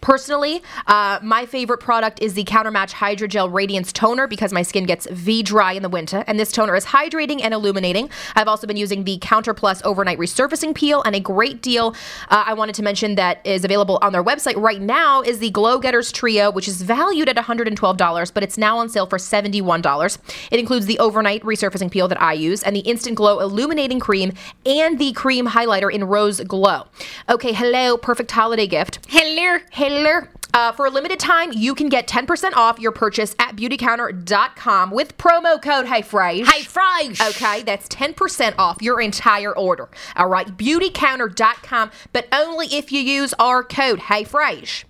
[0.00, 5.06] Personally, uh, my favorite product is the Countermatch Hydrogel Radiance Toner because my skin gets
[5.10, 8.10] V dry in the winter, and this toner is hydrating and illuminating.
[8.34, 11.94] I've also been using the Counter Plus Overnight Resurfacing Peel, and a great deal
[12.28, 15.50] uh, I wanted to mention that is available on their website right now is the
[15.50, 20.18] Glow Getters Trio, which is valued at $112, but it's now on sale for $71.
[20.50, 24.32] It includes the Overnight Resurfacing Peel that I use, and the Instant Glow Illuminating Cream,
[24.64, 26.86] and the Cream Highlighter in Rose Glow.
[27.28, 28.98] Okay, hello, perfect holiday gift.
[29.08, 29.58] Hello.
[29.74, 30.20] Hello.
[30.52, 35.16] Uh, for a limited time, you can get 10% off your purchase at beautycounter.com with
[35.16, 36.46] promo code HeyFresh.
[36.46, 37.18] Hey, Fresh.
[37.22, 39.88] Okay, that's 10% off your entire order.
[40.14, 44.84] All right, beautycounter.com, but only if you use our code HeyFresh.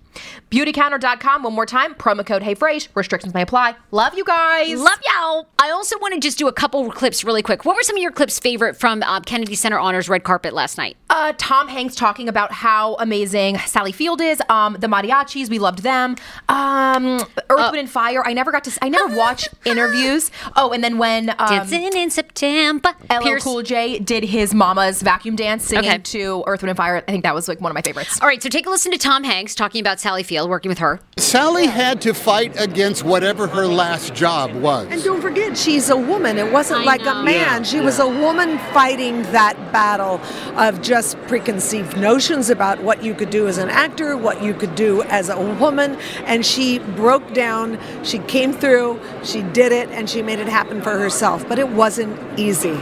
[0.51, 2.89] Beautycounter.com, one more time, promo code HeyFresh.
[2.95, 3.75] Restrictions may apply.
[3.91, 4.79] Love you guys.
[4.79, 5.47] Love y'all.
[5.59, 7.65] I also want to just do a couple clips really quick.
[7.65, 10.77] What were some of your clips favorite from uh, Kennedy Center Honors red carpet last
[10.77, 10.95] night?
[11.09, 14.41] Uh, Tom Hanks talking about how amazing Sally Field is.
[14.49, 16.15] Um, the mariachis, we loved them.
[16.49, 18.25] Um, Earth, Wind, and Fire.
[18.25, 18.77] I never got to.
[18.81, 20.31] I never watched interviews.
[20.55, 22.89] Oh, and then when um, Dancing in September.
[23.11, 25.97] LL Pierce- Cool J did his mama's vacuum dance singing Okay.
[25.99, 26.97] to Earth, Wind, and Fire.
[26.97, 28.19] I think that was like one of my favorites.
[28.21, 30.79] All right, so take a listen to Tom Hanks talking about Sally Field, working with
[30.79, 30.99] her.
[31.17, 34.85] Sally had to fight against whatever her last job was.
[34.91, 36.37] And don't forget, she's a woman.
[36.37, 37.21] It wasn't I like know.
[37.21, 37.63] a man.
[37.63, 40.19] she was a woman fighting that battle
[40.59, 44.75] of just preconceived notions about what you could do as an actor, what you could
[44.75, 45.95] do as a woman.
[46.25, 50.81] And she broke down, she came through, she did it, and she made it happen
[50.81, 51.47] for herself.
[51.47, 52.77] But it wasn't easy.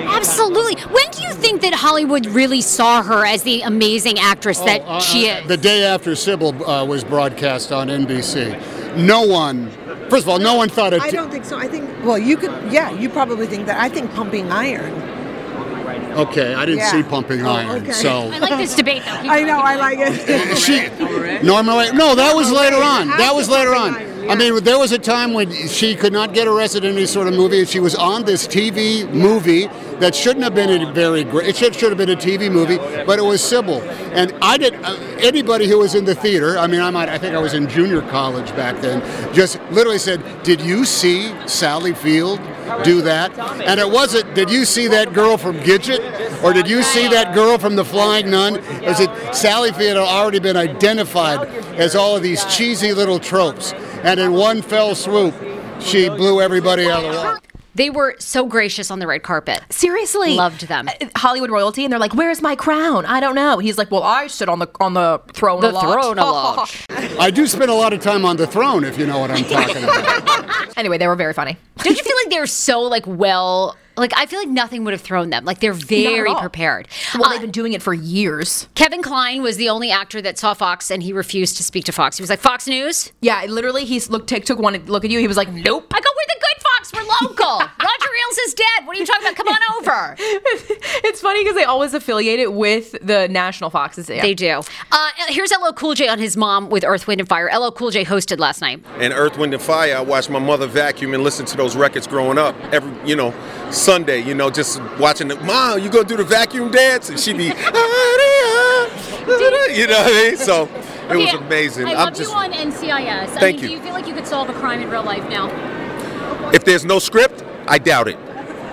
[0.00, 0.80] Absolutely.
[0.92, 5.00] When do you think that Hollywood really saw her as the amazing actress that Uh,
[5.00, 5.46] she is?
[5.48, 9.70] The day after Sybil uh, was broadcast on NBC, no one,
[10.08, 11.02] first of all, no one thought it.
[11.02, 11.58] I don't think so.
[11.58, 13.78] I think, well, you could, yeah, you probably think that.
[13.80, 14.92] I think pumping iron.
[16.16, 16.90] okay, I didn't Yeah.
[16.90, 17.92] see Pumping Oh, Iron, okay.
[17.92, 18.30] so.
[18.32, 19.20] I like this debate, though.
[19.22, 20.58] Keep I know, I like it.
[20.58, 20.88] She,
[21.46, 23.06] Norma, Ray- no, that was later on.
[23.08, 23.94] That was later on.
[24.28, 27.28] I mean, there was a time when she could not get arrested in any sort
[27.28, 29.68] of movie, and she was on this TV movie
[30.00, 31.48] that shouldn't have been a very great.
[31.48, 33.80] It should, should have been a TV movie, but it was Sybil.
[34.12, 34.74] And I did.
[34.74, 37.08] Uh, anybody who was in the theater, I mean, I might.
[37.08, 39.02] I think I was in junior college back then.
[39.32, 42.38] Just literally said, "Did you see Sally Field
[42.84, 44.34] do that?" And it wasn't.
[44.34, 47.84] Did you see that girl from Gidget, or did you see that girl from The
[47.84, 48.56] Flying Nun?
[48.84, 53.72] Is it Sally Field had already been identified as all of these cheesy little tropes,
[54.04, 55.34] and in one fell swoop,
[55.80, 57.38] she blew everybody out of the water.
[57.74, 59.62] They were so gracious on the red carpet.
[59.70, 60.88] Seriously, Loved them.
[60.88, 63.06] Uh, Hollywood royalty, and they're like, "Where's my crown?
[63.06, 65.72] I don't know." He's like, "Well, I sit on the on the throne The a
[65.72, 66.86] lot." throne a lot.
[67.20, 69.44] I do spend a lot of time on the throne, if you know what I'm
[69.44, 70.72] talking about.
[70.76, 71.56] anyway, they were very funny.
[71.78, 73.76] Don't you feel like they're so like well?
[73.98, 75.44] Like I feel like nothing would have thrown them.
[75.44, 76.88] Like they're very prepared.
[77.14, 78.68] Well, Uh, they've been doing it for years.
[78.74, 81.92] Kevin Kline was the only actor that saw Fox, and he refused to speak to
[81.92, 82.16] Fox.
[82.16, 85.18] He was like, "Fox News." Yeah, literally, he's look took took one look at you.
[85.18, 86.47] He was like, "Nope." I go, "We're the good
[86.88, 86.92] Fox.
[86.92, 87.58] We're local.
[87.58, 88.86] Roger Ailes is dead.
[88.86, 89.36] What are you talking about?
[89.36, 90.16] Come on over."
[91.04, 94.08] it's funny because they always affiliate it with the national foxes.
[94.08, 94.22] Yeah.
[94.22, 94.60] They do.
[94.92, 97.50] Uh, here's LL Cool J on his mom with Earth, Wind, and Fire.
[97.56, 98.82] LL Cool J hosted last night.
[98.98, 99.96] and Earth, Wind, and Fire.
[99.96, 102.54] I watched my mother vacuum and listen to those records growing up.
[102.72, 103.34] Every, you know,
[103.70, 105.42] Sunday, you know, just watching it.
[105.42, 107.08] Mom, you gonna do the vacuum dance?
[107.08, 107.60] And she'd be, you know
[109.98, 110.36] what I mean?
[110.36, 110.68] So
[111.10, 111.86] it was amazing.
[111.86, 113.08] I I'm love just, you on NCIS.
[113.08, 113.68] I Thank mean, you.
[113.68, 115.48] Do you feel like you could solve a crime in real life now?
[116.54, 118.16] If there's no script, I doubt it.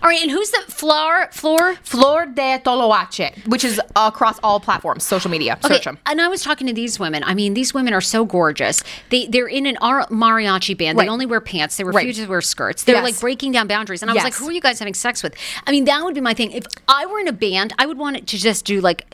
[0.00, 1.28] All right, and who's the Flor?
[1.32, 1.74] Flor?
[1.82, 5.58] Flor de Toloache, which is across all platforms, social media.
[5.62, 5.98] Search them.
[6.06, 7.22] and I was talking to these women.
[7.24, 8.82] I mean, these women are so gorgeous.
[9.10, 10.98] They they're in an ar- mariachi band.
[10.98, 11.76] They only wear pants.
[11.76, 11.94] They Right.
[11.96, 12.84] refuse to wear skirts.
[12.84, 13.04] They're Yes.
[13.04, 14.02] like breaking down boundaries.
[14.02, 15.34] And I was like, who are you guys having sex with?
[15.66, 16.52] I mean, that would be my thing.
[16.52, 19.04] If I were in a band, I would want it to just do like.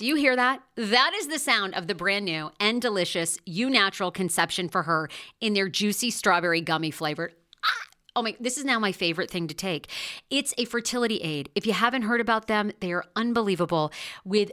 [0.00, 0.62] Do you hear that?
[0.76, 5.10] That is the sound of the brand new and delicious EU Natural conception for her
[5.42, 7.34] in their juicy strawberry gummy flavored.
[7.62, 7.86] Ah!
[8.16, 9.88] Oh my, this is now my favorite thing to take.
[10.30, 11.50] It's a fertility aid.
[11.54, 13.92] If you haven't heard about them, they are unbelievable
[14.24, 14.52] with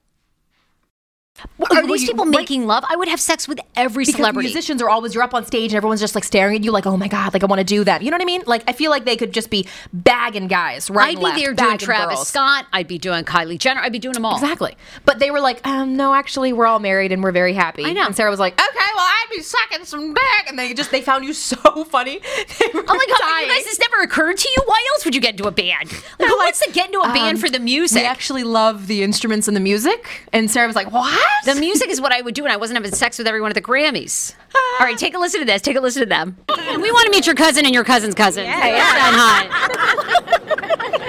[1.71, 2.83] Are these people making love?
[2.87, 4.47] I would have sex with every because celebrity.
[4.49, 6.85] musicians are always you're up on stage and everyone's just like staring at you like
[6.85, 8.63] oh my god like I want to do that you know what I mean like
[8.67, 11.77] I feel like they could just be bagging guys right I'd be left, there doing
[11.77, 12.27] Travis girls.
[12.27, 12.65] Scott.
[12.73, 13.81] I'd be doing Kylie Jenner.
[13.81, 14.35] I'd be doing them all.
[14.35, 14.75] Exactly.
[15.05, 17.83] But they were like, um, no, actually, we're all married and we're very happy.
[17.85, 18.05] I know.
[18.05, 20.23] And Sarah was like, okay, well, I'd be sucking some dick.
[20.49, 22.19] And they just, they found you so funny.
[22.23, 23.47] Oh my god, dying.
[23.47, 24.63] you guys, this never occurred to you.
[24.65, 25.91] Why else would you get into a band?
[26.19, 28.01] Like, who wants to get into a band Um, for the music?
[28.01, 30.27] We actually love the instruments and the music.
[30.33, 31.19] And Sarah was like, what?
[31.45, 33.55] The music is what I would do when I wasn't having sex with everyone at
[33.55, 34.35] the Grammys.
[34.79, 35.61] All right, take a listen to this.
[35.61, 36.37] Take a listen to them.
[36.49, 38.45] And we want to meet your cousin and your cousin's cousin.
[38.45, 38.81] Yeah, yeah.
[38.85, 40.31] hot.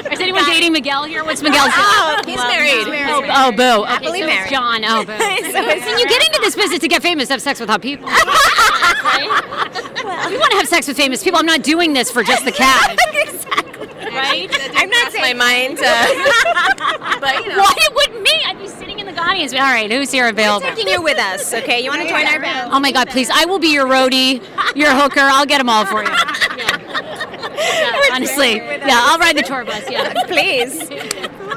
[0.12, 1.24] Is anyone dating Miguel here?
[1.24, 1.70] What's Miguel's?
[1.72, 2.86] Oh, he's married.
[3.08, 3.82] Oh, oh, boo.
[3.82, 4.50] Okay, Happily so married.
[4.50, 4.84] John.
[4.84, 5.12] Oh, boo.
[5.12, 5.64] Listen,
[5.98, 8.08] you get into this business to get famous, have sex with hot people.
[9.02, 10.30] Right?
[10.30, 11.38] We want to have sex with famous people.
[11.38, 12.96] I'm not doing this for just the cat.
[13.12, 13.71] exactly.
[14.10, 14.48] Right?
[14.74, 15.78] I'm not my mind.
[15.78, 18.30] Uh, but you know, Why would me?
[18.46, 19.52] I'd be sitting in the audience.
[19.52, 20.66] All right, who's here available?
[20.66, 21.52] taking you with us.
[21.54, 22.72] Okay, you want to join our band?
[22.72, 23.30] Oh my God, please.
[23.30, 24.42] I will be your roadie,
[24.74, 25.20] your hooker.
[25.20, 26.10] I'll get them all for you.
[26.10, 26.78] Yeah.
[27.62, 28.56] Yeah, honestly.
[28.56, 29.88] Yeah, I'll ride the tour bus.
[29.88, 30.12] Yeah.
[30.26, 30.88] Please.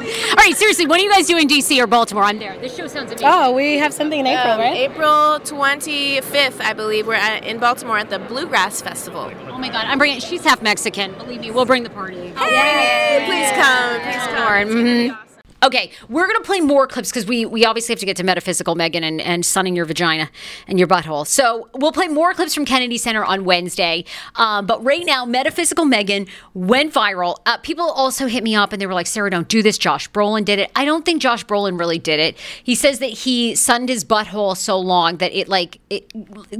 [0.05, 2.23] All right, seriously, what are you guys doing in DC or Baltimore?
[2.23, 2.57] I'm there.
[2.59, 3.27] This show sounds amazing.
[3.29, 4.75] Oh, we have something in April, Um, right?
[4.77, 9.31] April 25th, I believe, we're at, in Baltimore at the Bluegrass Festival.
[9.49, 10.19] Oh my God, I'm bringing.
[10.19, 11.13] She's half Mexican.
[11.15, 12.27] Believe me, we'll bring the party.
[12.37, 14.01] Hey, please come.
[14.01, 15.15] Please come.
[15.15, 15.24] Mhm.
[15.63, 18.75] Okay, we're gonna play more clips because we we obviously have to get to metaphysical
[18.75, 20.29] Meagan and, and sunning your vagina
[20.67, 21.25] and your butthole.
[21.25, 24.05] So we'll play more clips from Kennedy Center on Wednesday.
[24.35, 27.37] Um, but right now, metaphysical Meagan went viral.
[27.45, 30.09] Uh, people also hit me up and they were like, "Sarah, don't do this." Josh
[30.11, 30.69] Brolin did it.
[30.75, 32.37] I don't think Josh Brolin really did it.
[32.63, 36.11] He says that he sunned his butthole so long that it like it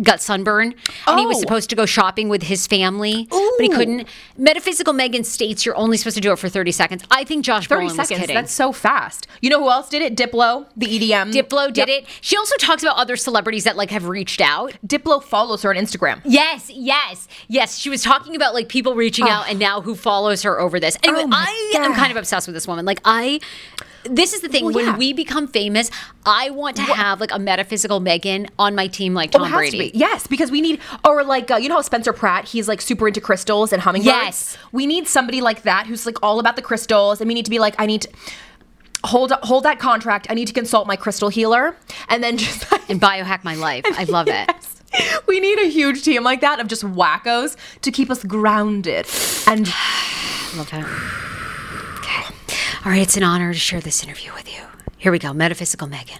[0.03, 0.73] got sunburn,
[1.05, 1.41] and he was Oh.
[1.41, 4.07] supposed to go shopping with his family, but he couldn't.
[4.37, 7.03] Metaphysical Meagan states you're only supposed to do it for 30 seconds.
[7.11, 8.19] I think Josh 30 Brolin was seconds.
[8.21, 8.35] kidding.
[8.35, 9.25] That's so fast.
[9.41, 10.15] You know who else did it?
[10.15, 11.31] Diplo, the EDM.
[11.33, 12.03] Diplo did Yep.
[12.03, 12.05] it.
[12.21, 14.73] She also talks about other celebrities that like have reached out.
[14.85, 16.21] Diplo follows her on Instagram.
[16.23, 17.77] Yes, yes, yes.
[17.79, 20.97] She was talking about like people reaching out and now who follows her over this.
[21.03, 22.85] Anyway, Oh I am kind of obsessed with this woman.
[22.85, 23.39] Like I
[24.03, 24.65] this is the thing.
[24.65, 24.97] Well, when yeah.
[24.97, 25.89] we become famous,
[26.27, 29.57] I want to have like a metaphysical Meagan on my team like Oh, Tom has
[29.57, 29.91] Brady.
[29.91, 29.97] be.
[29.97, 33.07] Yes, because we need, or like, uh, you know how Spencer Pratt, he's like super
[33.07, 34.05] into crystals and hummingbirds?
[34.15, 34.57] Yes.
[34.71, 37.51] We need somebody like that who's like all about the crystals, and we need to
[37.51, 38.09] be like, I need to
[39.05, 40.27] hold hold that contract.
[40.29, 41.75] I need to consult my crystal healer,
[42.09, 43.83] and then just And biohack my life.
[43.87, 44.49] I love it.
[45.27, 49.07] we need a huge team like that of just wackos to keep us grounded.
[49.47, 49.67] And
[50.55, 50.85] Love it.
[51.99, 52.23] Okay.
[52.85, 54.61] All right, it's an honor to share this interview with you.
[54.97, 55.33] Here we go.
[55.33, 56.19] Metaphysical Meagan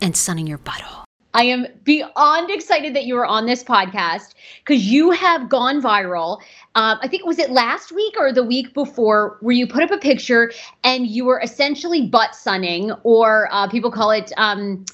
[0.00, 1.05] and sunning your butthole.
[1.36, 4.32] I am beyond excited that you are on this podcast
[4.64, 6.40] because you have gone viral.
[6.76, 9.90] Um, I think was it last week or the week before where you put up
[9.90, 10.50] a picture
[10.82, 14.86] and you were essentially butt sunning, or uh, people call it, um,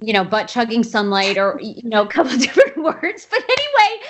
[0.00, 3.28] you know, butt chugging sunlight, or you know, a couple different words.
[3.30, 4.06] But anyway,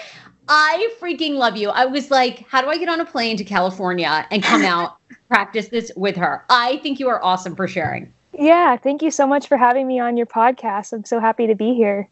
[0.48, 1.70] I freaking love you.
[1.70, 4.98] I was like, how do I get on a plane to California and come out
[5.28, 6.44] practice this with her?
[6.48, 8.12] I think you are awesome for sharing.
[8.32, 10.92] Yeah, thank you so much for having me on your podcast.
[10.92, 12.08] I'm so happy to be here.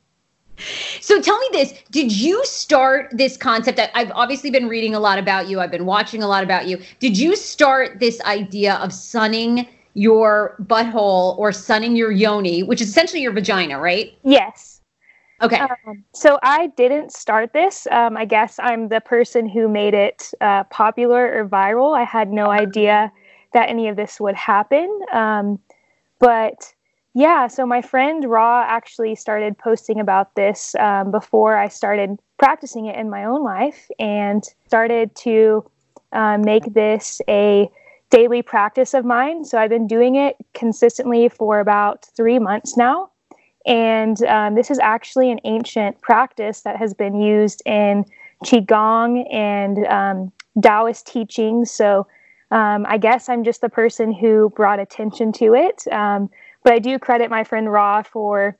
[1.01, 3.81] So tell me this: Did you start this concept?
[3.95, 5.61] I've obviously been reading a lot about you.
[5.61, 6.79] I've been watching a lot about you.
[6.99, 12.89] Did you start this idea of sunning your butthole or sunning your yoni, which is
[12.89, 14.17] essentially your vagina, right?
[14.23, 14.81] Yes.
[15.43, 15.59] Okay.
[15.59, 17.87] Um, so I didn't start this.
[17.91, 21.97] Um, I guess I'm the person who made it uh, popular or viral.
[21.97, 23.11] I had no idea
[23.53, 25.01] that any of this would happen.
[25.13, 25.59] Um,
[26.21, 26.73] but
[27.15, 32.87] yeah, so my friend Raw actually started posting about this um, before I started practicing
[32.87, 35.69] it in my own life and started to
[36.13, 37.69] um, make this a
[38.11, 39.45] daily practice of mine.
[39.45, 43.11] So I've been doing it consistently for about three months now.
[43.67, 48.05] And um, this is actually an ancient practice that has been used in
[48.45, 51.71] Qigong and um, Taoist teachings.
[51.71, 52.07] So
[52.51, 55.87] um, I guess I'm just the person who brought attention to it.
[55.93, 56.31] Um,
[56.63, 58.59] but I do credit my friend Raw for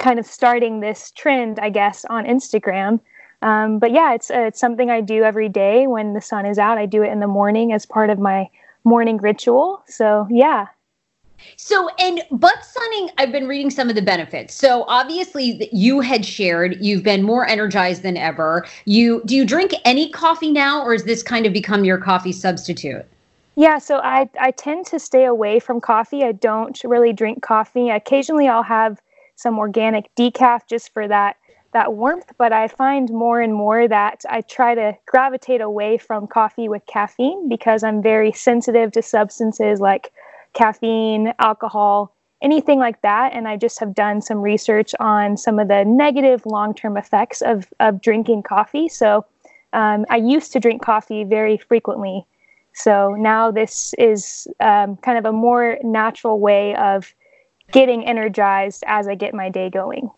[0.00, 3.00] kind of starting this trend, I guess, on Instagram.
[3.42, 6.58] Um, but yeah, it's uh, it's something I do every day when the sun is
[6.58, 6.78] out.
[6.78, 8.48] I do it in the morning as part of my
[8.84, 9.82] morning ritual.
[9.86, 10.66] So yeah,
[11.56, 14.54] So, and butt sunning, I've been reading some of the benefits.
[14.54, 18.66] So, obviously, you had shared you've been more energized than ever.
[18.84, 22.32] You do you drink any coffee now, or has this kind of become your coffee
[22.32, 23.04] substitute?
[23.54, 26.24] Yeah, so I I tend to stay away from coffee.
[26.24, 27.90] I don't really drink coffee.
[27.90, 29.00] Occasionally I'll have
[29.36, 31.36] some organic decaf just for that
[31.72, 36.26] that warmth, but I find more and more that I try to gravitate away from
[36.26, 40.12] coffee with caffeine because I'm very sensitive to substances like
[40.52, 45.68] caffeine, alcohol, anything like that and I just have done some research on some of
[45.68, 48.88] the negative long-term effects of of drinking coffee.
[48.88, 49.26] So
[49.74, 52.26] um, I used to drink coffee very frequently
[52.74, 57.14] so now this is um, kind of a more natural way of
[57.70, 60.10] getting energized as I get my day going.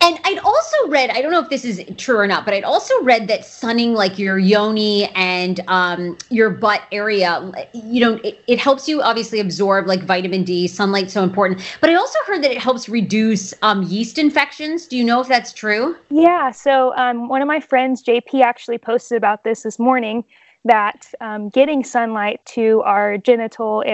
[0.00, 2.64] And I'd also read, I don't know if this is true or not, but I'd
[2.64, 8.44] also read that sunning like your yoni and um, your butt area, you know, it,
[8.46, 10.68] it helps you obviously absorb like vitamin D.
[10.68, 11.62] Sunlight's so important.
[11.80, 14.86] But I also heard that it helps reduce um, yeast infections.
[14.86, 15.96] Do you know if that's true?
[16.10, 20.24] Yeah, so um, one of my friends, JP, actually posted about this this morning
[20.64, 23.84] that um, getting sunlight to our genital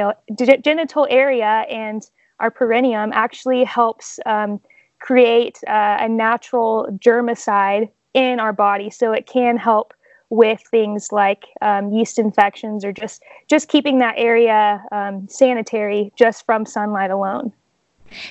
[0.62, 2.09] genital area and
[2.39, 4.61] our perineum actually helps um,
[5.01, 9.95] create uh, a natural germicide in our body, so it can help
[10.31, 16.47] with things like um, yeast infections or just just keeping that area um, sanitary just
[16.47, 17.53] from sunlight alone.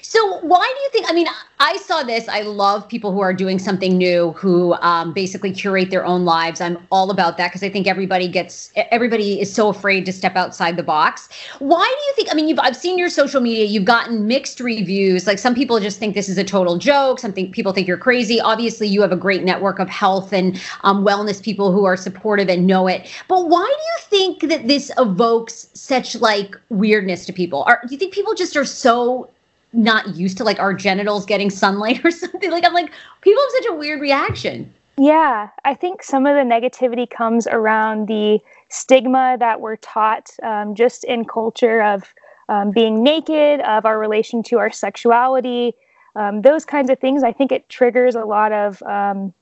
[0.01, 1.09] So why do you think?
[1.09, 1.27] I mean,
[1.59, 2.27] I saw this.
[2.27, 6.61] I love people who are doing something new, who um, basically curate their own lives.
[6.61, 10.35] I'm all about that because I think everybody gets, everybody is so afraid to step
[10.35, 11.29] outside the box.
[11.59, 12.31] Why do you think?
[12.31, 13.65] I mean, you've I've seen your social media.
[13.65, 15.27] You've gotten mixed reviews.
[15.27, 17.19] Like some people just think this is a total joke.
[17.19, 18.39] Some think, people think you're crazy.
[18.39, 22.49] Obviously, you have a great network of health and um, wellness people who are supportive
[22.49, 23.09] and know it.
[23.27, 27.63] But why do you think that this evokes such like weirdness to people?
[27.63, 29.29] Are do you think people just are so
[29.73, 32.51] not used to like our genitals getting sunlight or something.
[32.51, 32.91] Like I'm like,
[33.21, 34.73] people have such a weird reaction.
[34.97, 40.75] Yeah, I think some of the negativity comes around the stigma that we're taught um,
[40.75, 42.13] just in culture of
[42.49, 45.73] um, being naked, of our relation to our sexuality,
[46.15, 47.23] um, those kinds of things.
[47.23, 49.33] I think it triggers a lot of um,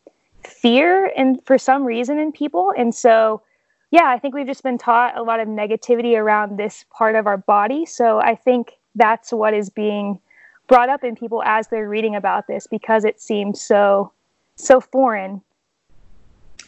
[0.43, 2.71] fear and for some reason in people.
[2.77, 3.41] And so,
[3.89, 7.25] yeah, I think we've just been taught a lot of negativity around this part of
[7.25, 7.85] our body.
[7.85, 10.19] So I think that's what is being
[10.67, 14.11] brought up in people as they're reading about this because it seems so
[14.55, 15.41] so foreign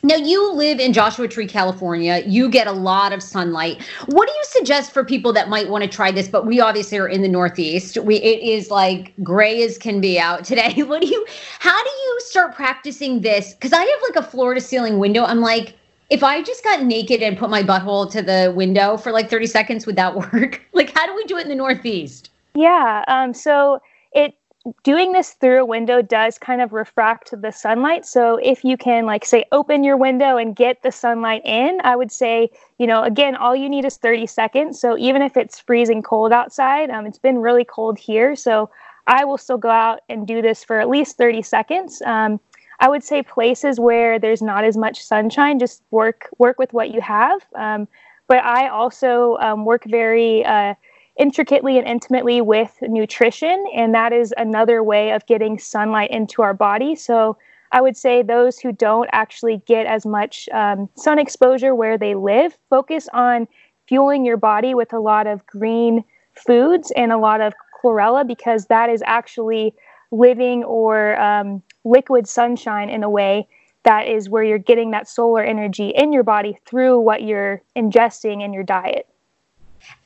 [0.01, 2.23] now you live in Joshua Tree, California.
[2.25, 3.81] You get a lot of sunlight.
[4.05, 6.29] What do you suggest for people that might want to try this?
[6.29, 7.97] But we obviously are in the Northeast.
[7.97, 10.83] We it is like gray as can be out today.
[10.89, 11.25] What do you?
[11.59, 13.53] How do you start practicing this?
[13.53, 15.23] Because I have like a floor to ceiling window.
[15.23, 15.75] I'm like,
[16.09, 19.47] if I just got naked and put my butthole to the window for like 30
[19.47, 20.61] seconds, would that work?
[20.73, 22.29] like, how do we do it in the Northeast?
[22.55, 23.03] Yeah.
[23.07, 23.81] Um, so
[24.13, 24.35] it
[24.83, 28.05] doing this through a window does kind of refract the sunlight.
[28.05, 31.95] So if you can, like, say, open your window and get the sunlight in, I
[31.95, 34.79] would say, you know, again, all you need is 30 seconds.
[34.79, 38.35] So even if it's freezing cold outside, um, it's been really cold here.
[38.35, 38.69] So
[39.07, 42.01] I will still go out and do this for at least 30 seconds.
[42.05, 42.39] Um,
[42.79, 46.91] I would say places where there's not as much sunshine, just work work with what
[46.91, 47.41] you have.
[47.55, 47.87] Um,
[48.27, 50.75] but I also um, work very uh,
[51.17, 56.53] intricately and intimately with nutrition, and that is another way of getting sunlight into our
[56.53, 56.95] body.
[56.95, 57.37] So
[57.71, 62.15] I would say those who don't actually get as much um, sun exposure where they
[62.15, 63.47] live, focus on
[63.87, 66.03] fueling your body with a lot of green
[66.35, 69.73] foods and a lot of chlorella because that is actually
[70.11, 73.47] living or um, liquid sunshine in a way
[73.83, 78.43] that is where you're getting that solar energy in your body through what you're ingesting
[78.43, 79.07] in your diet.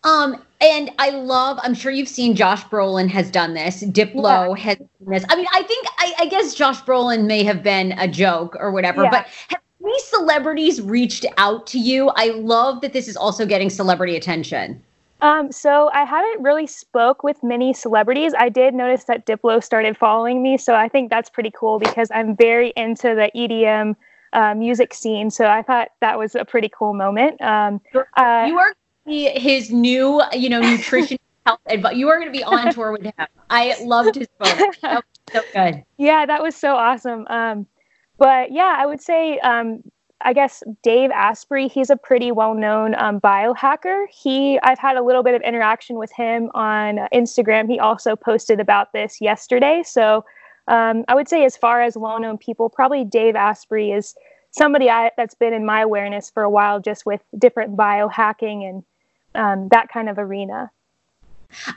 [0.04, 3.84] Um, and I love, I'm sure you've seen Josh Brolin has done this.
[3.84, 4.64] Diplo yeah.
[4.64, 5.26] has done this.
[5.30, 8.72] I mean, I think, I, I, guess Josh Brolin may have been a joke or
[8.72, 9.10] whatever, yeah.
[9.10, 12.10] but have any celebrities reached out to you?
[12.16, 14.82] I love that this is also getting celebrity attention.
[15.24, 18.34] Um, so I haven't really spoke with many celebrities.
[18.38, 22.10] I did notice that Diplo started following me, so I think that's pretty cool because
[22.14, 23.96] I'm very into the EDM
[24.34, 25.32] uh, music scene.
[25.32, 27.42] So I thought that was a pretty cool moment.
[27.42, 27.80] Um,
[28.18, 28.74] uh, you are
[29.06, 31.96] his new, you know, nutrition health advice.
[31.96, 33.14] You are going to be on tour with him.
[33.50, 34.76] I loved his book.
[35.32, 35.84] so good.
[35.98, 37.26] Yeah, that was so awesome.
[37.30, 37.66] Um,
[38.18, 39.84] but yeah, I would say um,
[40.24, 44.06] I guess Dave Asprey, he's a pretty well-known um, biohacker.
[44.10, 47.70] He, I've had a little bit of interaction with him on Instagram.
[47.70, 49.84] He also posted about this yesterday.
[49.86, 50.24] So
[50.68, 54.16] um, I would say, as far as well-known people, probably Dave Asprey is
[54.52, 58.84] somebody I, that's been in my awareness for a while, just with different biohacking and
[59.36, 60.72] um, that kind of arena.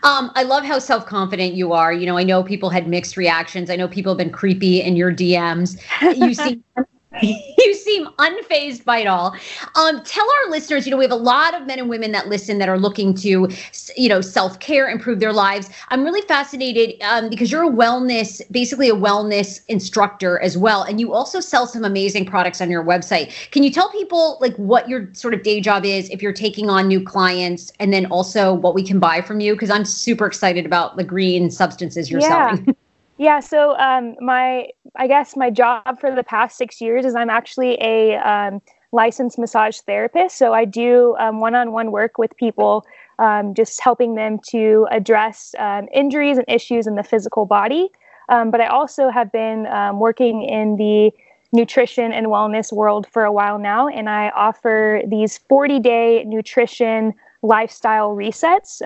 [0.02, 1.92] Um, I love how self confident you are.
[1.92, 3.70] You know, I know people had mixed reactions.
[3.70, 5.80] I know people have been creepy in your DMs.
[6.16, 6.64] You seem
[7.22, 9.34] you seem unfazed by it all.
[9.74, 12.28] Um, tell our listeners, you know, we have a lot of men and women that
[12.28, 13.48] listen that are looking to,
[13.96, 15.70] you know, self care, improve their lives.
[15.88, 21.00] I'm really fascinated um, because you're a wellness, basically a wellness instructor as well, and
[21.00, 23.32] you also sell some amazing products on your website.
[23.50, 26.68] Can you tell people like what your sort of day job is if you're taking
[26.68, 29.54] on new clients, and then also what we can buy from you?
[29.54, 32.54] Because I'm super excited about the green substances you're yeah.
[32.54, 32.76] selling.
[33.18, 34.68] Yeah, so um, my
[34.98, 38.60] I guess my job for the past six years is I'm actually a um,
[38.92, 40.36] licensed massage therapist.
[40.36, 42.84] So I do um, one-on-one work with people,
[43.18, 47.88] um, just helping them to address um, injuries and issues in the physical body.
[48.28, 49.66] Um, but I also have been
[49.98, 51.12] working in the
[51.52, 58.10] nutrition and wellness world for a while now, and I offer these 40-day nutrition lifestyle
[58.10, 58.82] resets.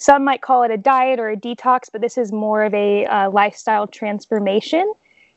[0.00, 3.04] Some might call it a diet or a detox, but this is more of a
[3.04, 4.94] uh, lifestyle transformation.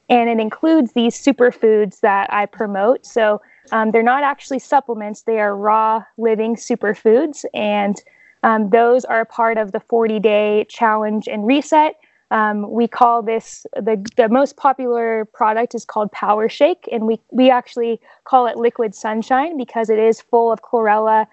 [0.09, 3.05] And it includes these superfoods that I promote.
[3.05, 3.41] So
[3.71, 7.45] um, they're not actually supplements, they are raw living superfoods.
[7.53, 8.01] And
[8.43, 11.95] um, those are part of the 40 day challenge and reset.
[12.31, 17.19] Um, we call this the, the most popular product is called Power Shake, and we,
[17.31, 21.27] we actually call it Liquid Sunshine because it is full of chlorella,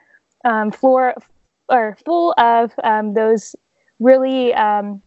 [0.44, 0.72] um,
[1.70, 3.56] are full of um, those
[3.98, 5.00] really um,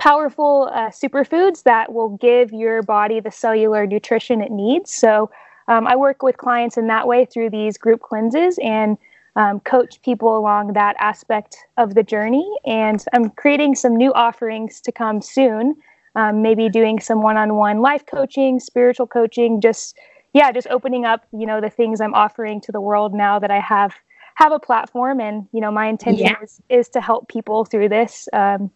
[0.00, 4.90] powerful uh, superfoods that will give your body the cellular nutrition it needs.
[4.92, 5.30] So
[5.68, 8.96] um, I work with clients in that way through these group cleanses and
[9.36, 12.50] um, coach people along that aspect of the journey.
[12.64, 15.76] And I'm creating some new offerings to come soon.
[16.16, 19.96] Um, maybe doing some one-on-one life coaching, spiritual coaching, just
[20.32, 23.50] yeah, just opening up, you know, the things I'm offering to the world now that
[23.52, 23.94] I have
[24.34, 25.20] have a platform.
[25.20, 26.42] And you know, my intention Yeah.
[26.42, 28.28] is is to help people through this.
[28.32, 28.70] Um,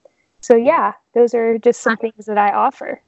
[0.45, 3.01] so yeah, those are just some things that I offer.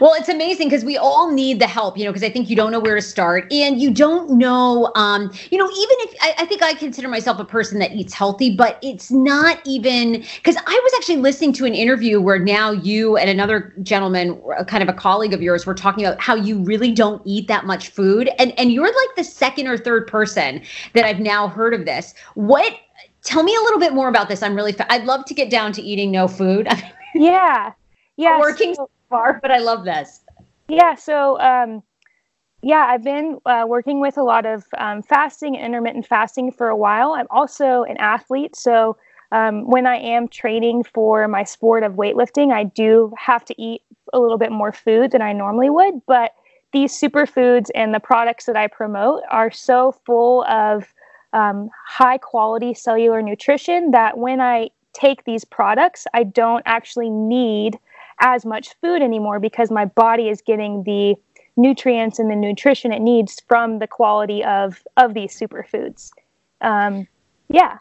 [0.00, 2.56] Well, it's amazing because we all need the help, you know, because I think you
[2.56, 6.34] don't know where to start and you don't know, um, you know, even if I,
[6.38, 10.56] I think I consider myself a person that eats healthy, but it's not even because
[10.56, 14.82] I was actually listening to an interview where now you and another gentleman, a kind
[14.82, 17.90] of a colleague of yours, were talking about how you really don't eat that much
[17.90, 18.30] food.
[18.40, 20.62] And, and you're like the second or third person
[20.94, 22.14] that I've now heard of this.
[22.34, 22.72] What,
[23.22, 24.42] tell me a little bit more about this.
[24.42, 26.68] I'm really, fa- I'd love to get down to eating no food.
[27.14, 27.72] Yeah,
[28.16, 28.38] yeah.
[28.40, 30.22] working so- far, but I love this.
[30.68, 31.82] Yeah, so um,
[32.62, 36.76] yeah, I've been uh, working with a lot of um, fasting, intermittent fasting for a
[36.76, 37.12] while.
[37.12, 38.96] I'm also an athlete, so
[39.30, 43.82] um, when I am training for my sport of weightlifting, I do have to eat
[44.14, 46.00] a little bit more food than I normally would.
[46.06, 46.34] But
[46.72, 50.94] these superfoods and the products that I promote are so full of
[51.32, 57.78] um, high quality cellular nutrition that when I take these products, I don't actually need
[58.20, 61.14] as much food anymore because my body is getting the
[61.56, 66.10] nutrients and the nutrition it needs from the quality of of these superfoods.
[66.60, 67.06] Um,
[67.48, 67.78] yeah.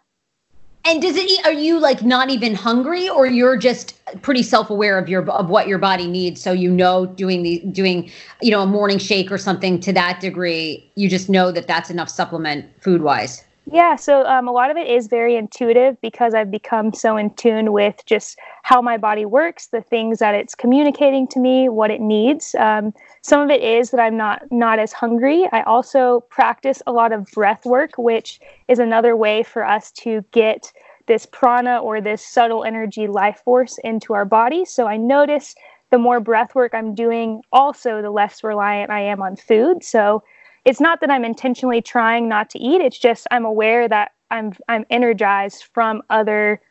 [0.83, 1.29] And does it?
[1.29, 5.49] eat, Are you like not even hungry, or you're just pretty self-aware of your of
[5.49, 6.41] what your body needs?
[6.41, 8.09] So you know, doing the doing,
[8.41, 11.89] you know, a morning shake or something to that degree, you just know that that's
[11.89, 13.43] enough supplement food-wise.
[13.73, 17.33] Yeah, so um, a lot of it is very intuitive because I've become so in
[17.35, 21.89] tune with just how my body works, the things that it's communicating to me, what
[21.89, 22.53] it needs.
[22.55, 25.47] Um, some of it is that I'm not not as hungry.
[25.53, 30.25] I also practice a lot of breath work, which is another way for us to
[30.31, 30.73] get
[31.07, 34.65] this prana or this subtle energy life force into our body.
[34.65, 35.55] So I notice
[35.91, 39.81] the more breath work I'm doing, also the less reliant I am on food.
[39.83, 40.23] So
[40.65, 42.81] it's not that I'm intentionally trying not to eat.
[42.81, 46.61] It's just I'm aware that I'm I'm energized from other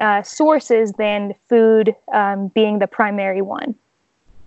[0.00, 3.74] uh, sources than food um, being the primary one.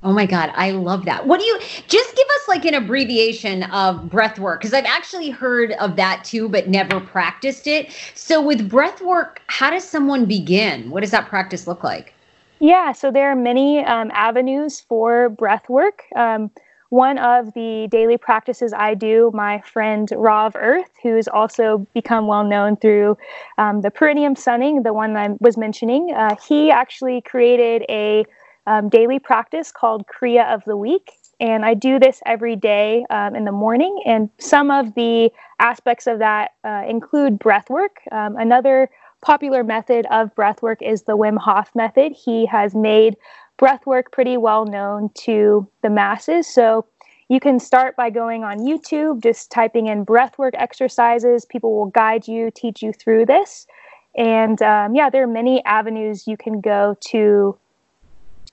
[0.03, 1.25] Oh my God, I love that.
[1.25, 4.61] What do you just give us like an abbreviation of breath work?
[4.61, 7.91] Because I've actually heard of that too, but never practiced it.
[8.13, 10.91] So with breath work, how does someone begin?
[10.91, 12.13] What does that practice look like?
[12.59, 16.03] Yeah, so there are many um, avenues for breath work.
[16.15, 16.51] Um,
[16.89, 22.43] one of the daily practices I do, my friend Rav Earth, who's also become well
[22.43, 23.17] known through
[23.57, 28.25] um, the perineum sunning, the one I was mentioning, uh, he actually created a
[28.67, 31.13] um, daily practice called Kriya of the Week.
[31.39, 34.01] And I do this every day um, in the morning.
[34.05, 37.97] And some of the aspects of that uh, include breath work.
[38.11, 38.89] Um, another
[39.21, 42.11] popular method of breath work is the Wim Hof method.
[42.11, 43.15] He has made
[43.57, 46.47] breath work pretty well known to the masses.
[46.47, 46.85] So
[47.29, 51.43] you can start by going on YouTube, just typing in breathwork exercises.
[51.45, 53.67] People will guide you, teach you through this.
[54.15, 57.57] And um, yeah, there are many avenues you can go to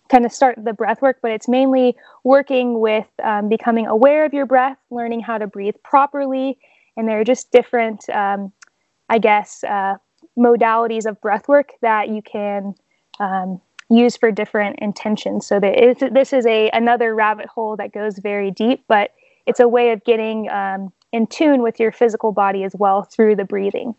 [0.09, 4.35] kind of start the breath work, but it's mainly working with um, becoming aware of
[4.35, 6.59] your breath, learning how to breathe properly.
[6.97, 8.53] And there are just different, um,
[9.09, 9.95] I guess, uh,
[10.37, 12.75] modalities of breath work that you can
[13.95, 15.47] um, use for different intentions.
[15.47, 19.13] So is, this is a another rabbit hole that goes very deep, but
[19.47, 23.37] it's a way of getting um, in tune with your physical body as well through
[23.37, 23.95] the breathing.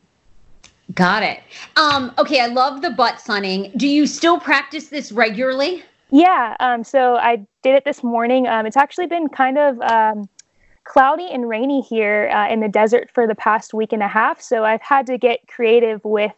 [0.94, 1.40] Got it.
[1.78, 3.72] Um, okay, I love the butt sunning.
[3.76, 5.84] Do you still practice this regularly?
[6.12, 8.48] Yeah, um, so I did it this morning.
[8.48, 10.30] Um, it's actually been kind of um,
[10.84, 14.40] cloudy and rainy here uh, in the desert for the past week and a half.
[14.40, 16.34] So I've had to get creative with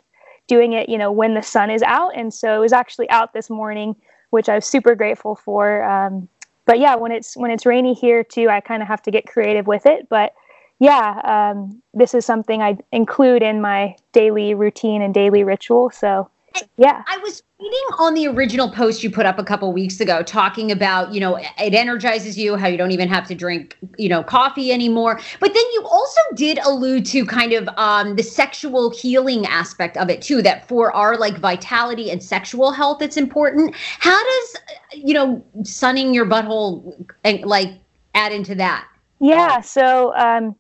[0.48, 2.12] doing it, you know, when the sun is out.
[2.16, 3.96] And so it was actually out this morning,
[4.30, 5.84] which I was super grateful for.
[5.84, 6.28] Um,
[6.66, 9.28] but yeah, when it's when it's rainy here too, I kind of have to get
[9.28, 10.08] creative with it.
[10.10, 10.34] But
[10.80, 15.90] yeah, um, this is something I include in my daily routine and daily ritual.
[15.90, 16.30] So
[16.78, 17.04] yeah.
[17.08, 20.72] I was reading on the original post you put up a couple weeks ago talking
[20.72, 24.24] about, you know, it energizes you, how you don't even have to drink, you know,
[24.24, 25.20] coffee anymore.
[25.40, 30.10] But then you also did allude to kind of um, the sexual healing aspect of
[30.10, 33.76] it too, that for our like vitality and sexual health, it's important.
[34.00, 34.56] How does,
[34.94, 37.70] you know, sunning your butthole and like
[38.14, 38.88] add into that?
[39.20, 40.56] Yeah, so um,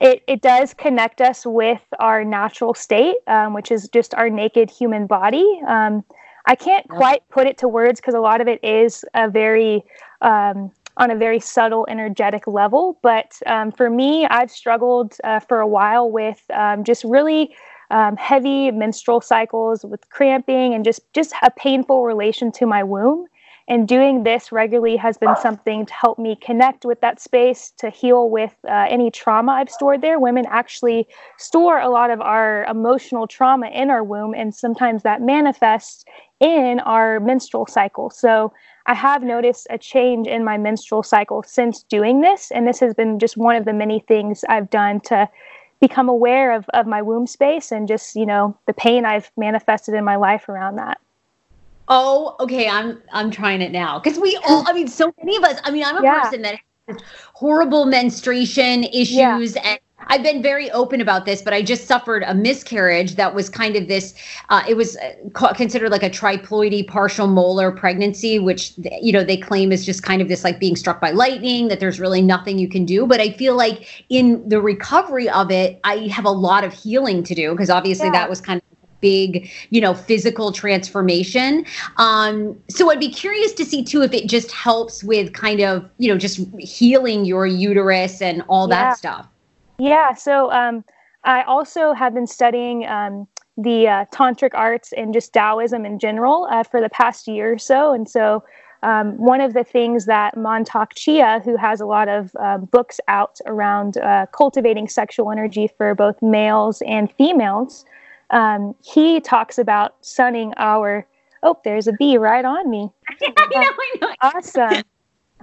[0.00, 4.70] it, it does connect us with our natural state, um, which is just our naked
[4.70, 5.60] human body.
[5.66, 6.04] Um,
[6.46, 9.84] I can't quite put it to words because a lot of it is a very
[10.20, 12.98] um, on a very subtle energetic level.
[13.02, 17.54] But um, for me, I've struggled uh, for a while with um, just really
[17.90, 23.26] um, heavy menstrual cycles, with cramping, and just just a painful relation to my womb.
[23.68, 27.90] And doing this regularly has been something to help me connect with that space, to
[27.90, 30.20] heal with uh, any trauma I've stored there.
[30.20, 35.20] Women actually store a lot of our emotional trauma in our womb, and sometimes that
[35.20, 36.04] manifests
[36.38, 38.08] in our menstrual cycle.
[38.10, 38.52] So
[38.86, 42.52] I have noticed a change in my menstrual cycle since doing this.
[42.52, 45.28] And this has been just one of the many things I've done to
[45.80, 49.94] become aware of, of my womb space and just, you know, the pain I've manifested
[49.94, 51.00] in my life around that.
[51.88, 52.68] Oh, okay.
[52.68, 54.64] I'm I'm trying it now because we all.
[54.66, 55.60] I mean, so many of us.
[55.64, 56.22] I mean, I'm a Yeah.
[56.22, 56.58] person that
[56.88, 56.96] has
[57.34, 59.78] horrible menstruation issues, and
[60.08, 61.42] I've been very open about this.
[61.42, 64.14] But I just suffered a miscarriage that was kind of this.
[64.48, 69.36] Uh, it was uh, considered like a triploidy partial molar pregnancy, which you know they
[69.36, 71.68] claim is just kind of this like being struck by lightning.
[71.68, 73.06] That there's really nothing you can do.
[73.06, 77.22] But I feel like in the recovery of it, I have a lot of healing
[77.24, 78.12] to do because obviously Yeah.
[78.12, 78.65] that was kind of
[79.00, 81.64] big, you know, physical transformation.
[81.96, 85.88] Um, so I'd be curious to see too if it just helps with kind of,
[85.98, 88.90] you know, just healing your uterus and all Yeah.
[88.90, 89.26] that stuff.
[89.78, 90.14] Yeah.
[90.14, 90.84] So um,
[91.24, 93.26] I also have been studying um,
[93.56, 97.58] the uh, tantric arts and just Taoism in general uh, for the past year or
[97.58, 97.92] so.
[97.92, 98.44] And so
[98.82, 103.00] um, one of the things that Mantak Chia, who has a lot of uh, books
[103.08, 107.84] out around uh, cultivating sexual energy for both males and females,
[108.30, 111.06] um, he talks about sunning our.
[111.42, 112.90] Oh, there's a bee right on me.
[113.20, 114.14] I know, I know.
[114.22, 114.82] Awesome.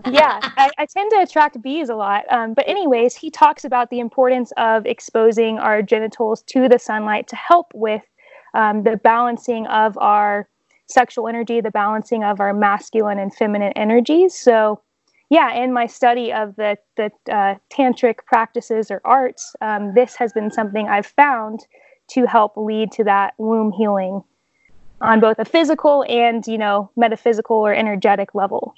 [0.10, 2.26] yeah, I, I tend to attract bees a lot.
[2.30, 7.28] Um, but, anyways, he talks about the importance of exposing our genitals to the sunlight
[7.28, 8.04] to help with
[8.54, 10.48] um, the balancing of our
[10.88, 14.38] sexual energy, the balancing of our masculine and feminine energies.
[14.38, 14.82] So,
[15.30, 20.34] yeah, in my study of the, the uh, tantric practices or arts, um, this has
[20.34, 21.66] been something I've found
[22.14, 24.24] to help lead to that womb healing
[25.02, 28.74] on both a physical and, you know, metaphysical or energetic level.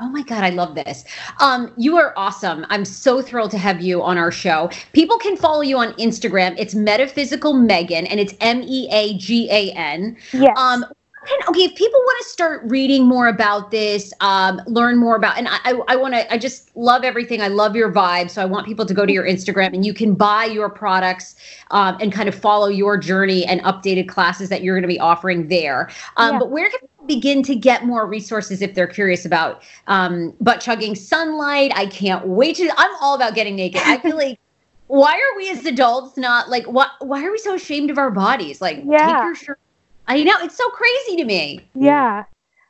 [0.00, 1.04] Oh my God, I love this.
[1.40, 2.66] Um, you are awesome.
[2.68, 4.68] I'm so thrilled to have you on our show.
[4.92, 6.56] People can follow you on Instagram.
[6.58, 10.16] It's Metaphysical Meagan, and it's M E A G A N.
[10.32, 10.58] Yes.
[10.58, 10.84] Um,
[11.26, 15.36] can- okay, if people want to start reading more about this, um, learn more about,
[15.38, 17.40] and I, I, I want to, I just love everything.
[17.42, 18.30] I love your vibe.
[18.30, 21.36] So I want people to go to your Instagram and you can buy your products
[21.70, 25.00] um, and kind of follow your journey and updated classes that you're going to be
[25.00, 25.90] offering there.
[26.16, 26.38] Um, Yeah.
[26.40, 30.60] But where can people begin to get more resources if they're curious about um, butt
[30.60, 31.72] chugging sunlight?
[31.74, 33.82] I can't wait to, I'm all about getting naked.
[33.84, 34.38] I feel like,
[34.86, 38.10] why are we as adults not like, what, why are we so ashamed of our
[38.10, 38.60] bodies?
[38.60, 39.24] Like, take Yeah.
[39.24, 39.58] your shirt
[40.06, 41.60] I know it's so crazy to me.
[41.74, 42.24] Yeah.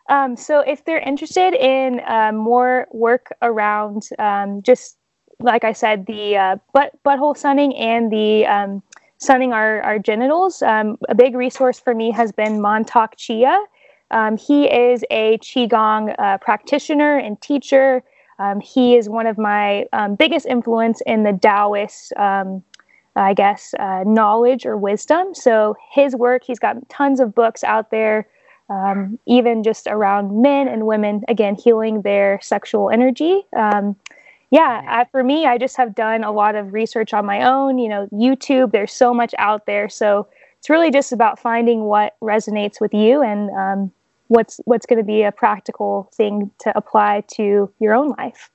[0.09, 4.97] Um, so if they're interested in uh, more work around um, just
[5.41, 8.82] like I said, the uh, butt butthole sunning and the um,
[9.18, 13.64] sunning our, our genitals, um, a big resource for me has been Mantak Chia.
[14.11, 18.03] Um, he is a qigong uh, practitioner and teacher.
[18.39, 19.87] Um, he is one of my
[20.18, 22.12] biggest influence in the Taoist
[23.17, 25.35] I guess, uh, knowledge or wisdom.
[25.35, 28.27] So his work, he's got tons of books out there,
[28.69, 33.45] um, even just around men and women, again, healing their sexual energy.
[33.57, 33.97] Um,
[34.51, 37.79] yeah, I, for me, I just have done a lot of research on my own.
[37.79, 39.89] You know, YouTube, there's so much out there.
[39.89, 43.93] So it's really just about finding what resonates with you and um,
[44.29, 48.51] what's what's going to be a practical thing to apply to your own life.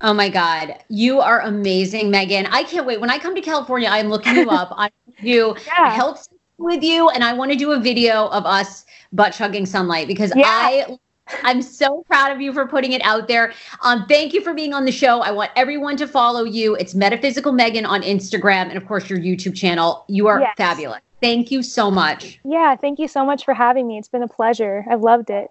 [0.00, 0.74] Oh my God.
[0.88, 2.46] You are amazing, Meagan.
[2.46, 3.00] I can't wait.
[3.00, 4.68] When I come to California, I'm looking you up.
[4.76, 4.90] I
[5.22, 5.90] do Yeah.
[5.90, 6.28] health
[6.58, 10.32] with you, and I want to do a video of us butt chugging sunlight because
[10.36, 10.44] Yeah.
[10.46, 10.98] I.
[11.42, 13.52] I'm so proud of you for putting it out there.
[13.82, 15.22] Um, thank you for being on the show.
[15.22, 16.76] I want everyone to follow you.
[16.76, 20.04] It's Metaphysical Meagan on Instagram and, of course, your YouTube channel.
[20.06, 20.54] You are Yes.
[20.56, 21.00] fabulous.
[21.20, 22.38] Thank you so much.
[22.44, 23.98] Yeah, thank you so much for having me.
[23.98, 24.84] It's been a pleasure.
[24.88, 25.48] I've loved it.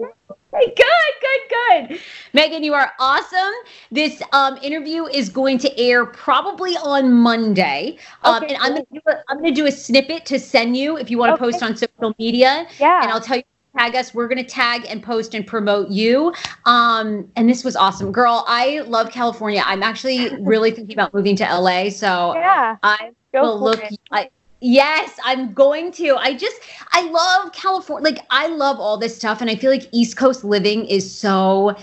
[0.60, 0.76] Good,
[1.22, 1.99] good, good.
[2.34, 3.53] Meagan, you are awesome.
[3.91, 7.97] This um, interview is going to air probably on Monday.
[8.24, 10.78] Um, Okay, and I'm going to do a, I'm to do a snippet to send
[10.78, 11.51] you if you want to Okay.
[11.51, 12.68] post on social media.
[12.80, 13.03] Yeah.
[13.03, 13.43] And I'll tell you
[13.78, 14.14] tag us.
[14.14, 16.34] We're going to tag and post and promote you.
[16.66, 18.12] Um, and this was awesome.
[18.14, 19.62] Girl, I love California.
[19.66, 21.89] I'm actually really thinking about moving to LA.
[21.89, 22.78] So Yeah.
[22.84, 23.84] I Go will look.
[24.12, 24.30] I,
[24.66, 26.16] yes, I'm going to.
[26.18, 26.59] I just,
[26.91, 28.03] I love California.
[28.03, 29.39] Like, I love all this stuff.
[29.39, 31.76] And I feel like East Coast living is so,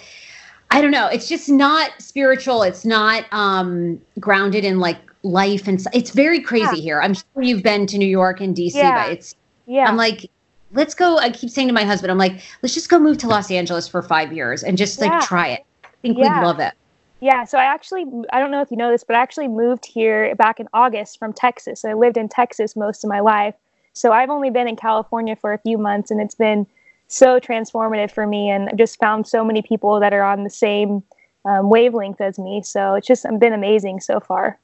[0.73, 1.07] I don't know.
[1.07, 2.63] It's just not spiritual.
[2.65, 5.69] It's not um, grounded in like life.
[5.69, 7.01] And it's very crazy here.
[7.01, 9.05] I'm sure you've been to New York and DC, Yeah.
[9.05, 9.87] but it's, Yeah.
[9.87, 10.29] I'm like,
[10.73, 11.19] let's go.
[11.19, 13.87] I keep saying to my husband, I'm like, let's just go move to Los Angeles
[13.87, 15.21] for five years and just like Yeah.
[15.21, 15.65] try it.
[15.85, 16.41] I think Yeah.
[16.41, 16.75] we'd love it.
[17.23, 19.87] Yeah, so I actually, I don't know if you know this, but I actually moved
[19.87, 21.85] here back in August from Texas.
[21.85, 23.55] I lived in Texas most of my life.
[23.93, 26.67] So I've only been in California for a few months, and it's been
[27.07, 28.51] so transformative for me.
[28.51, 31.05] And I've just found so many people that are on the same
[31.45, 32.61] um, wavelength as me.
[32.61, 34.59] So it's just been amazing so far.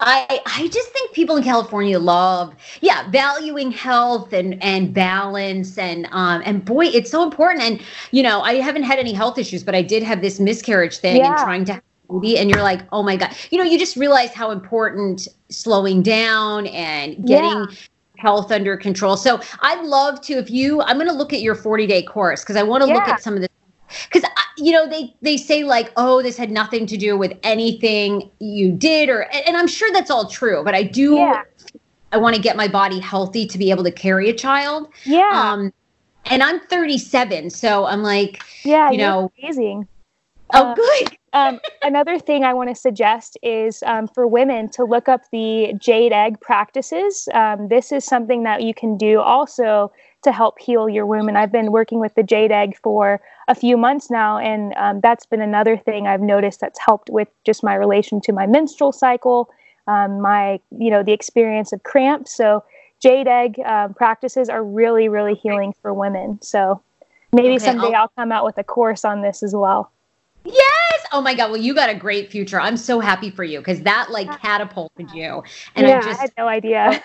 [0.00, 6.06] I I just think people in California love, yeah, valuing health and and balance and
[6.12, 7.62] um and boy, it's so important.
[7.64, 7.82] And
[8.12, 11.24] you know, I haven't had any health issues, but I did have this miscarriage thing
[11.24, 13.78] and trying to have a baby, and you're like, oh my god, you know, you
[13.78, 17.50] just realize how important slowing down and getting.
[17.50, 17.66] Yeah.
[18.18, 21.54] health under control so i'd love to if you i'm going to look at your
[21.54, 23.47] 40 day course because i want to look at some of the
[24.10, 28.30] because you know they they say like oh this had nothing to do with anything
[28.40, 31.42] you did or and and i'm sure that's all true but i do Yeah.
[32.12, 35.30] i want to get my body healthy to be able to carry a child Yeah,
[35.32, 35.72] um
[36.26, 39.88] and i'm 37 so i'm like yeah, you know- amazing.
[40.54, 44.84] oh Uh, good um, another thing I want to suggest is um, for women to
[44.84, 47.28] look up the jade egg practices.
[47.34, 49.92] Um, this is something that you can do also
[50.22, 51.28] to help heal your womb.
[51.28, 55.00] And I've been working with the jade egg for a few months now, and um,
[55.00, 58.92] that's been another thing I've noticed that's helped with just my relation to my menstrual
[58.92, 59.48] cycle,
[59.86, 62.34] um, my you know the experience of cramps.
[62.36, 62.64] So
[63.00, 66.38] jade egg um, practices are really really healing for women.
[66.42, 66.82] So
[67.32, 69.90] maybe Okay, someday I'll- I'll come out with a course on this as well.
[70.44, 73.58] yes oh my god well you got a great future i'm so happy for you
[73.58, 75.42] because that like catapulted you
[75.74, 77.02] and yeah, i just I had no idea.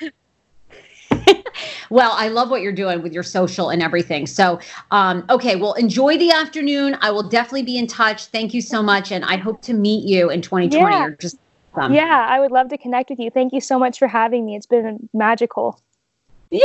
[1.90, 4.28] Well, I love what you're doing with your social and everything.
[4.28, 4.60] So,
[4.92, 6.98] um, okay, well, enjoy the afternoon.
[7.02, 8.26] I will definitely be in touch.
[8.28, 10.86] Thank you so much, and I hope to meet you in 2020.
[10.86, 11.02] Yeah.
[11.02, 11.38] You're just
[11.76, 11.94] awesome.
[11.94, 13.30] yeah, I would love to connect with you.
[13.30, 14.56] Thank you so much for having me.
[14.56, 15.80] It's been magical.
[16.52, 16.60] Yay!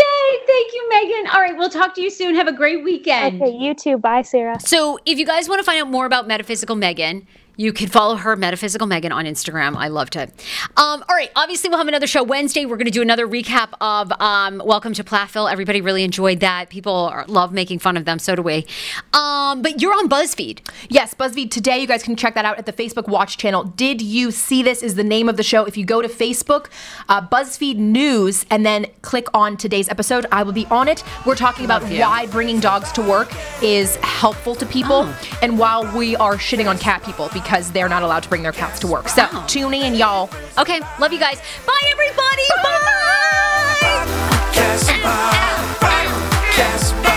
[0.46, 1.30] Thank you, Meagan.
[1.32, 2.34] All right, we'll talk to you soon.
[2.34, 3.40] Have a great weekend.
[3.40, 3.96] Okay, you too.
[3.96, 4.60] Bye, Sarah.
[4.60, 7.26] So, if you guys want to find out more about Metaphysical Meagan,
[7.58, 9.76] you can follow her, Metaphysical Meagan, on Instagram.
[9.76, 10.30] I loved it.
[10.76, 12.64] Um, all right, obviously, we'll have another show Wednesday.
[12.64, 15.50] We're going to do another recap of um, Welcome to Plathville.
[15.50, 16.70] Everybody really enjoyed that.
[16.70, 18.20] People are, love making fun of them.
[18.20, 18.64] So do we.
[19.12, 20.60] Um, but you're on BuzzFeed.
[20.88, 21.78] Yes, BuzzFeed today.
[21.80, 23.64] You guys can check that out at the Facebook Watch channel.
[23.64, 24.80] Did you see this?
[24.80, 25.64] Is the name of the show.
[25.64, 26.66] If you go to Facebook,
[27.08, 31.02] uh, BuzzFeed News, and then click on today's episode, I will be on it.
[31.26, 33.32] We're talking about why bringing dogs to work
[33.64, 35.38] is helpful to people, Oh.
[35.42, 38.52] and while we are shitting on cat people because they're not allowed to bring their
[38.52, 39.08] cats to work.
[39.08, 39.44] So Oh.
[39.48, 40.28] tune in, y'all.
[40.58, 41.40] Okay, love you guys.
[41.66, 42.42] Bye, everybody.
[42.62, 44.06] Bye.
[44.52, 44.98] Casper,
[46.56, 47.07] Casper,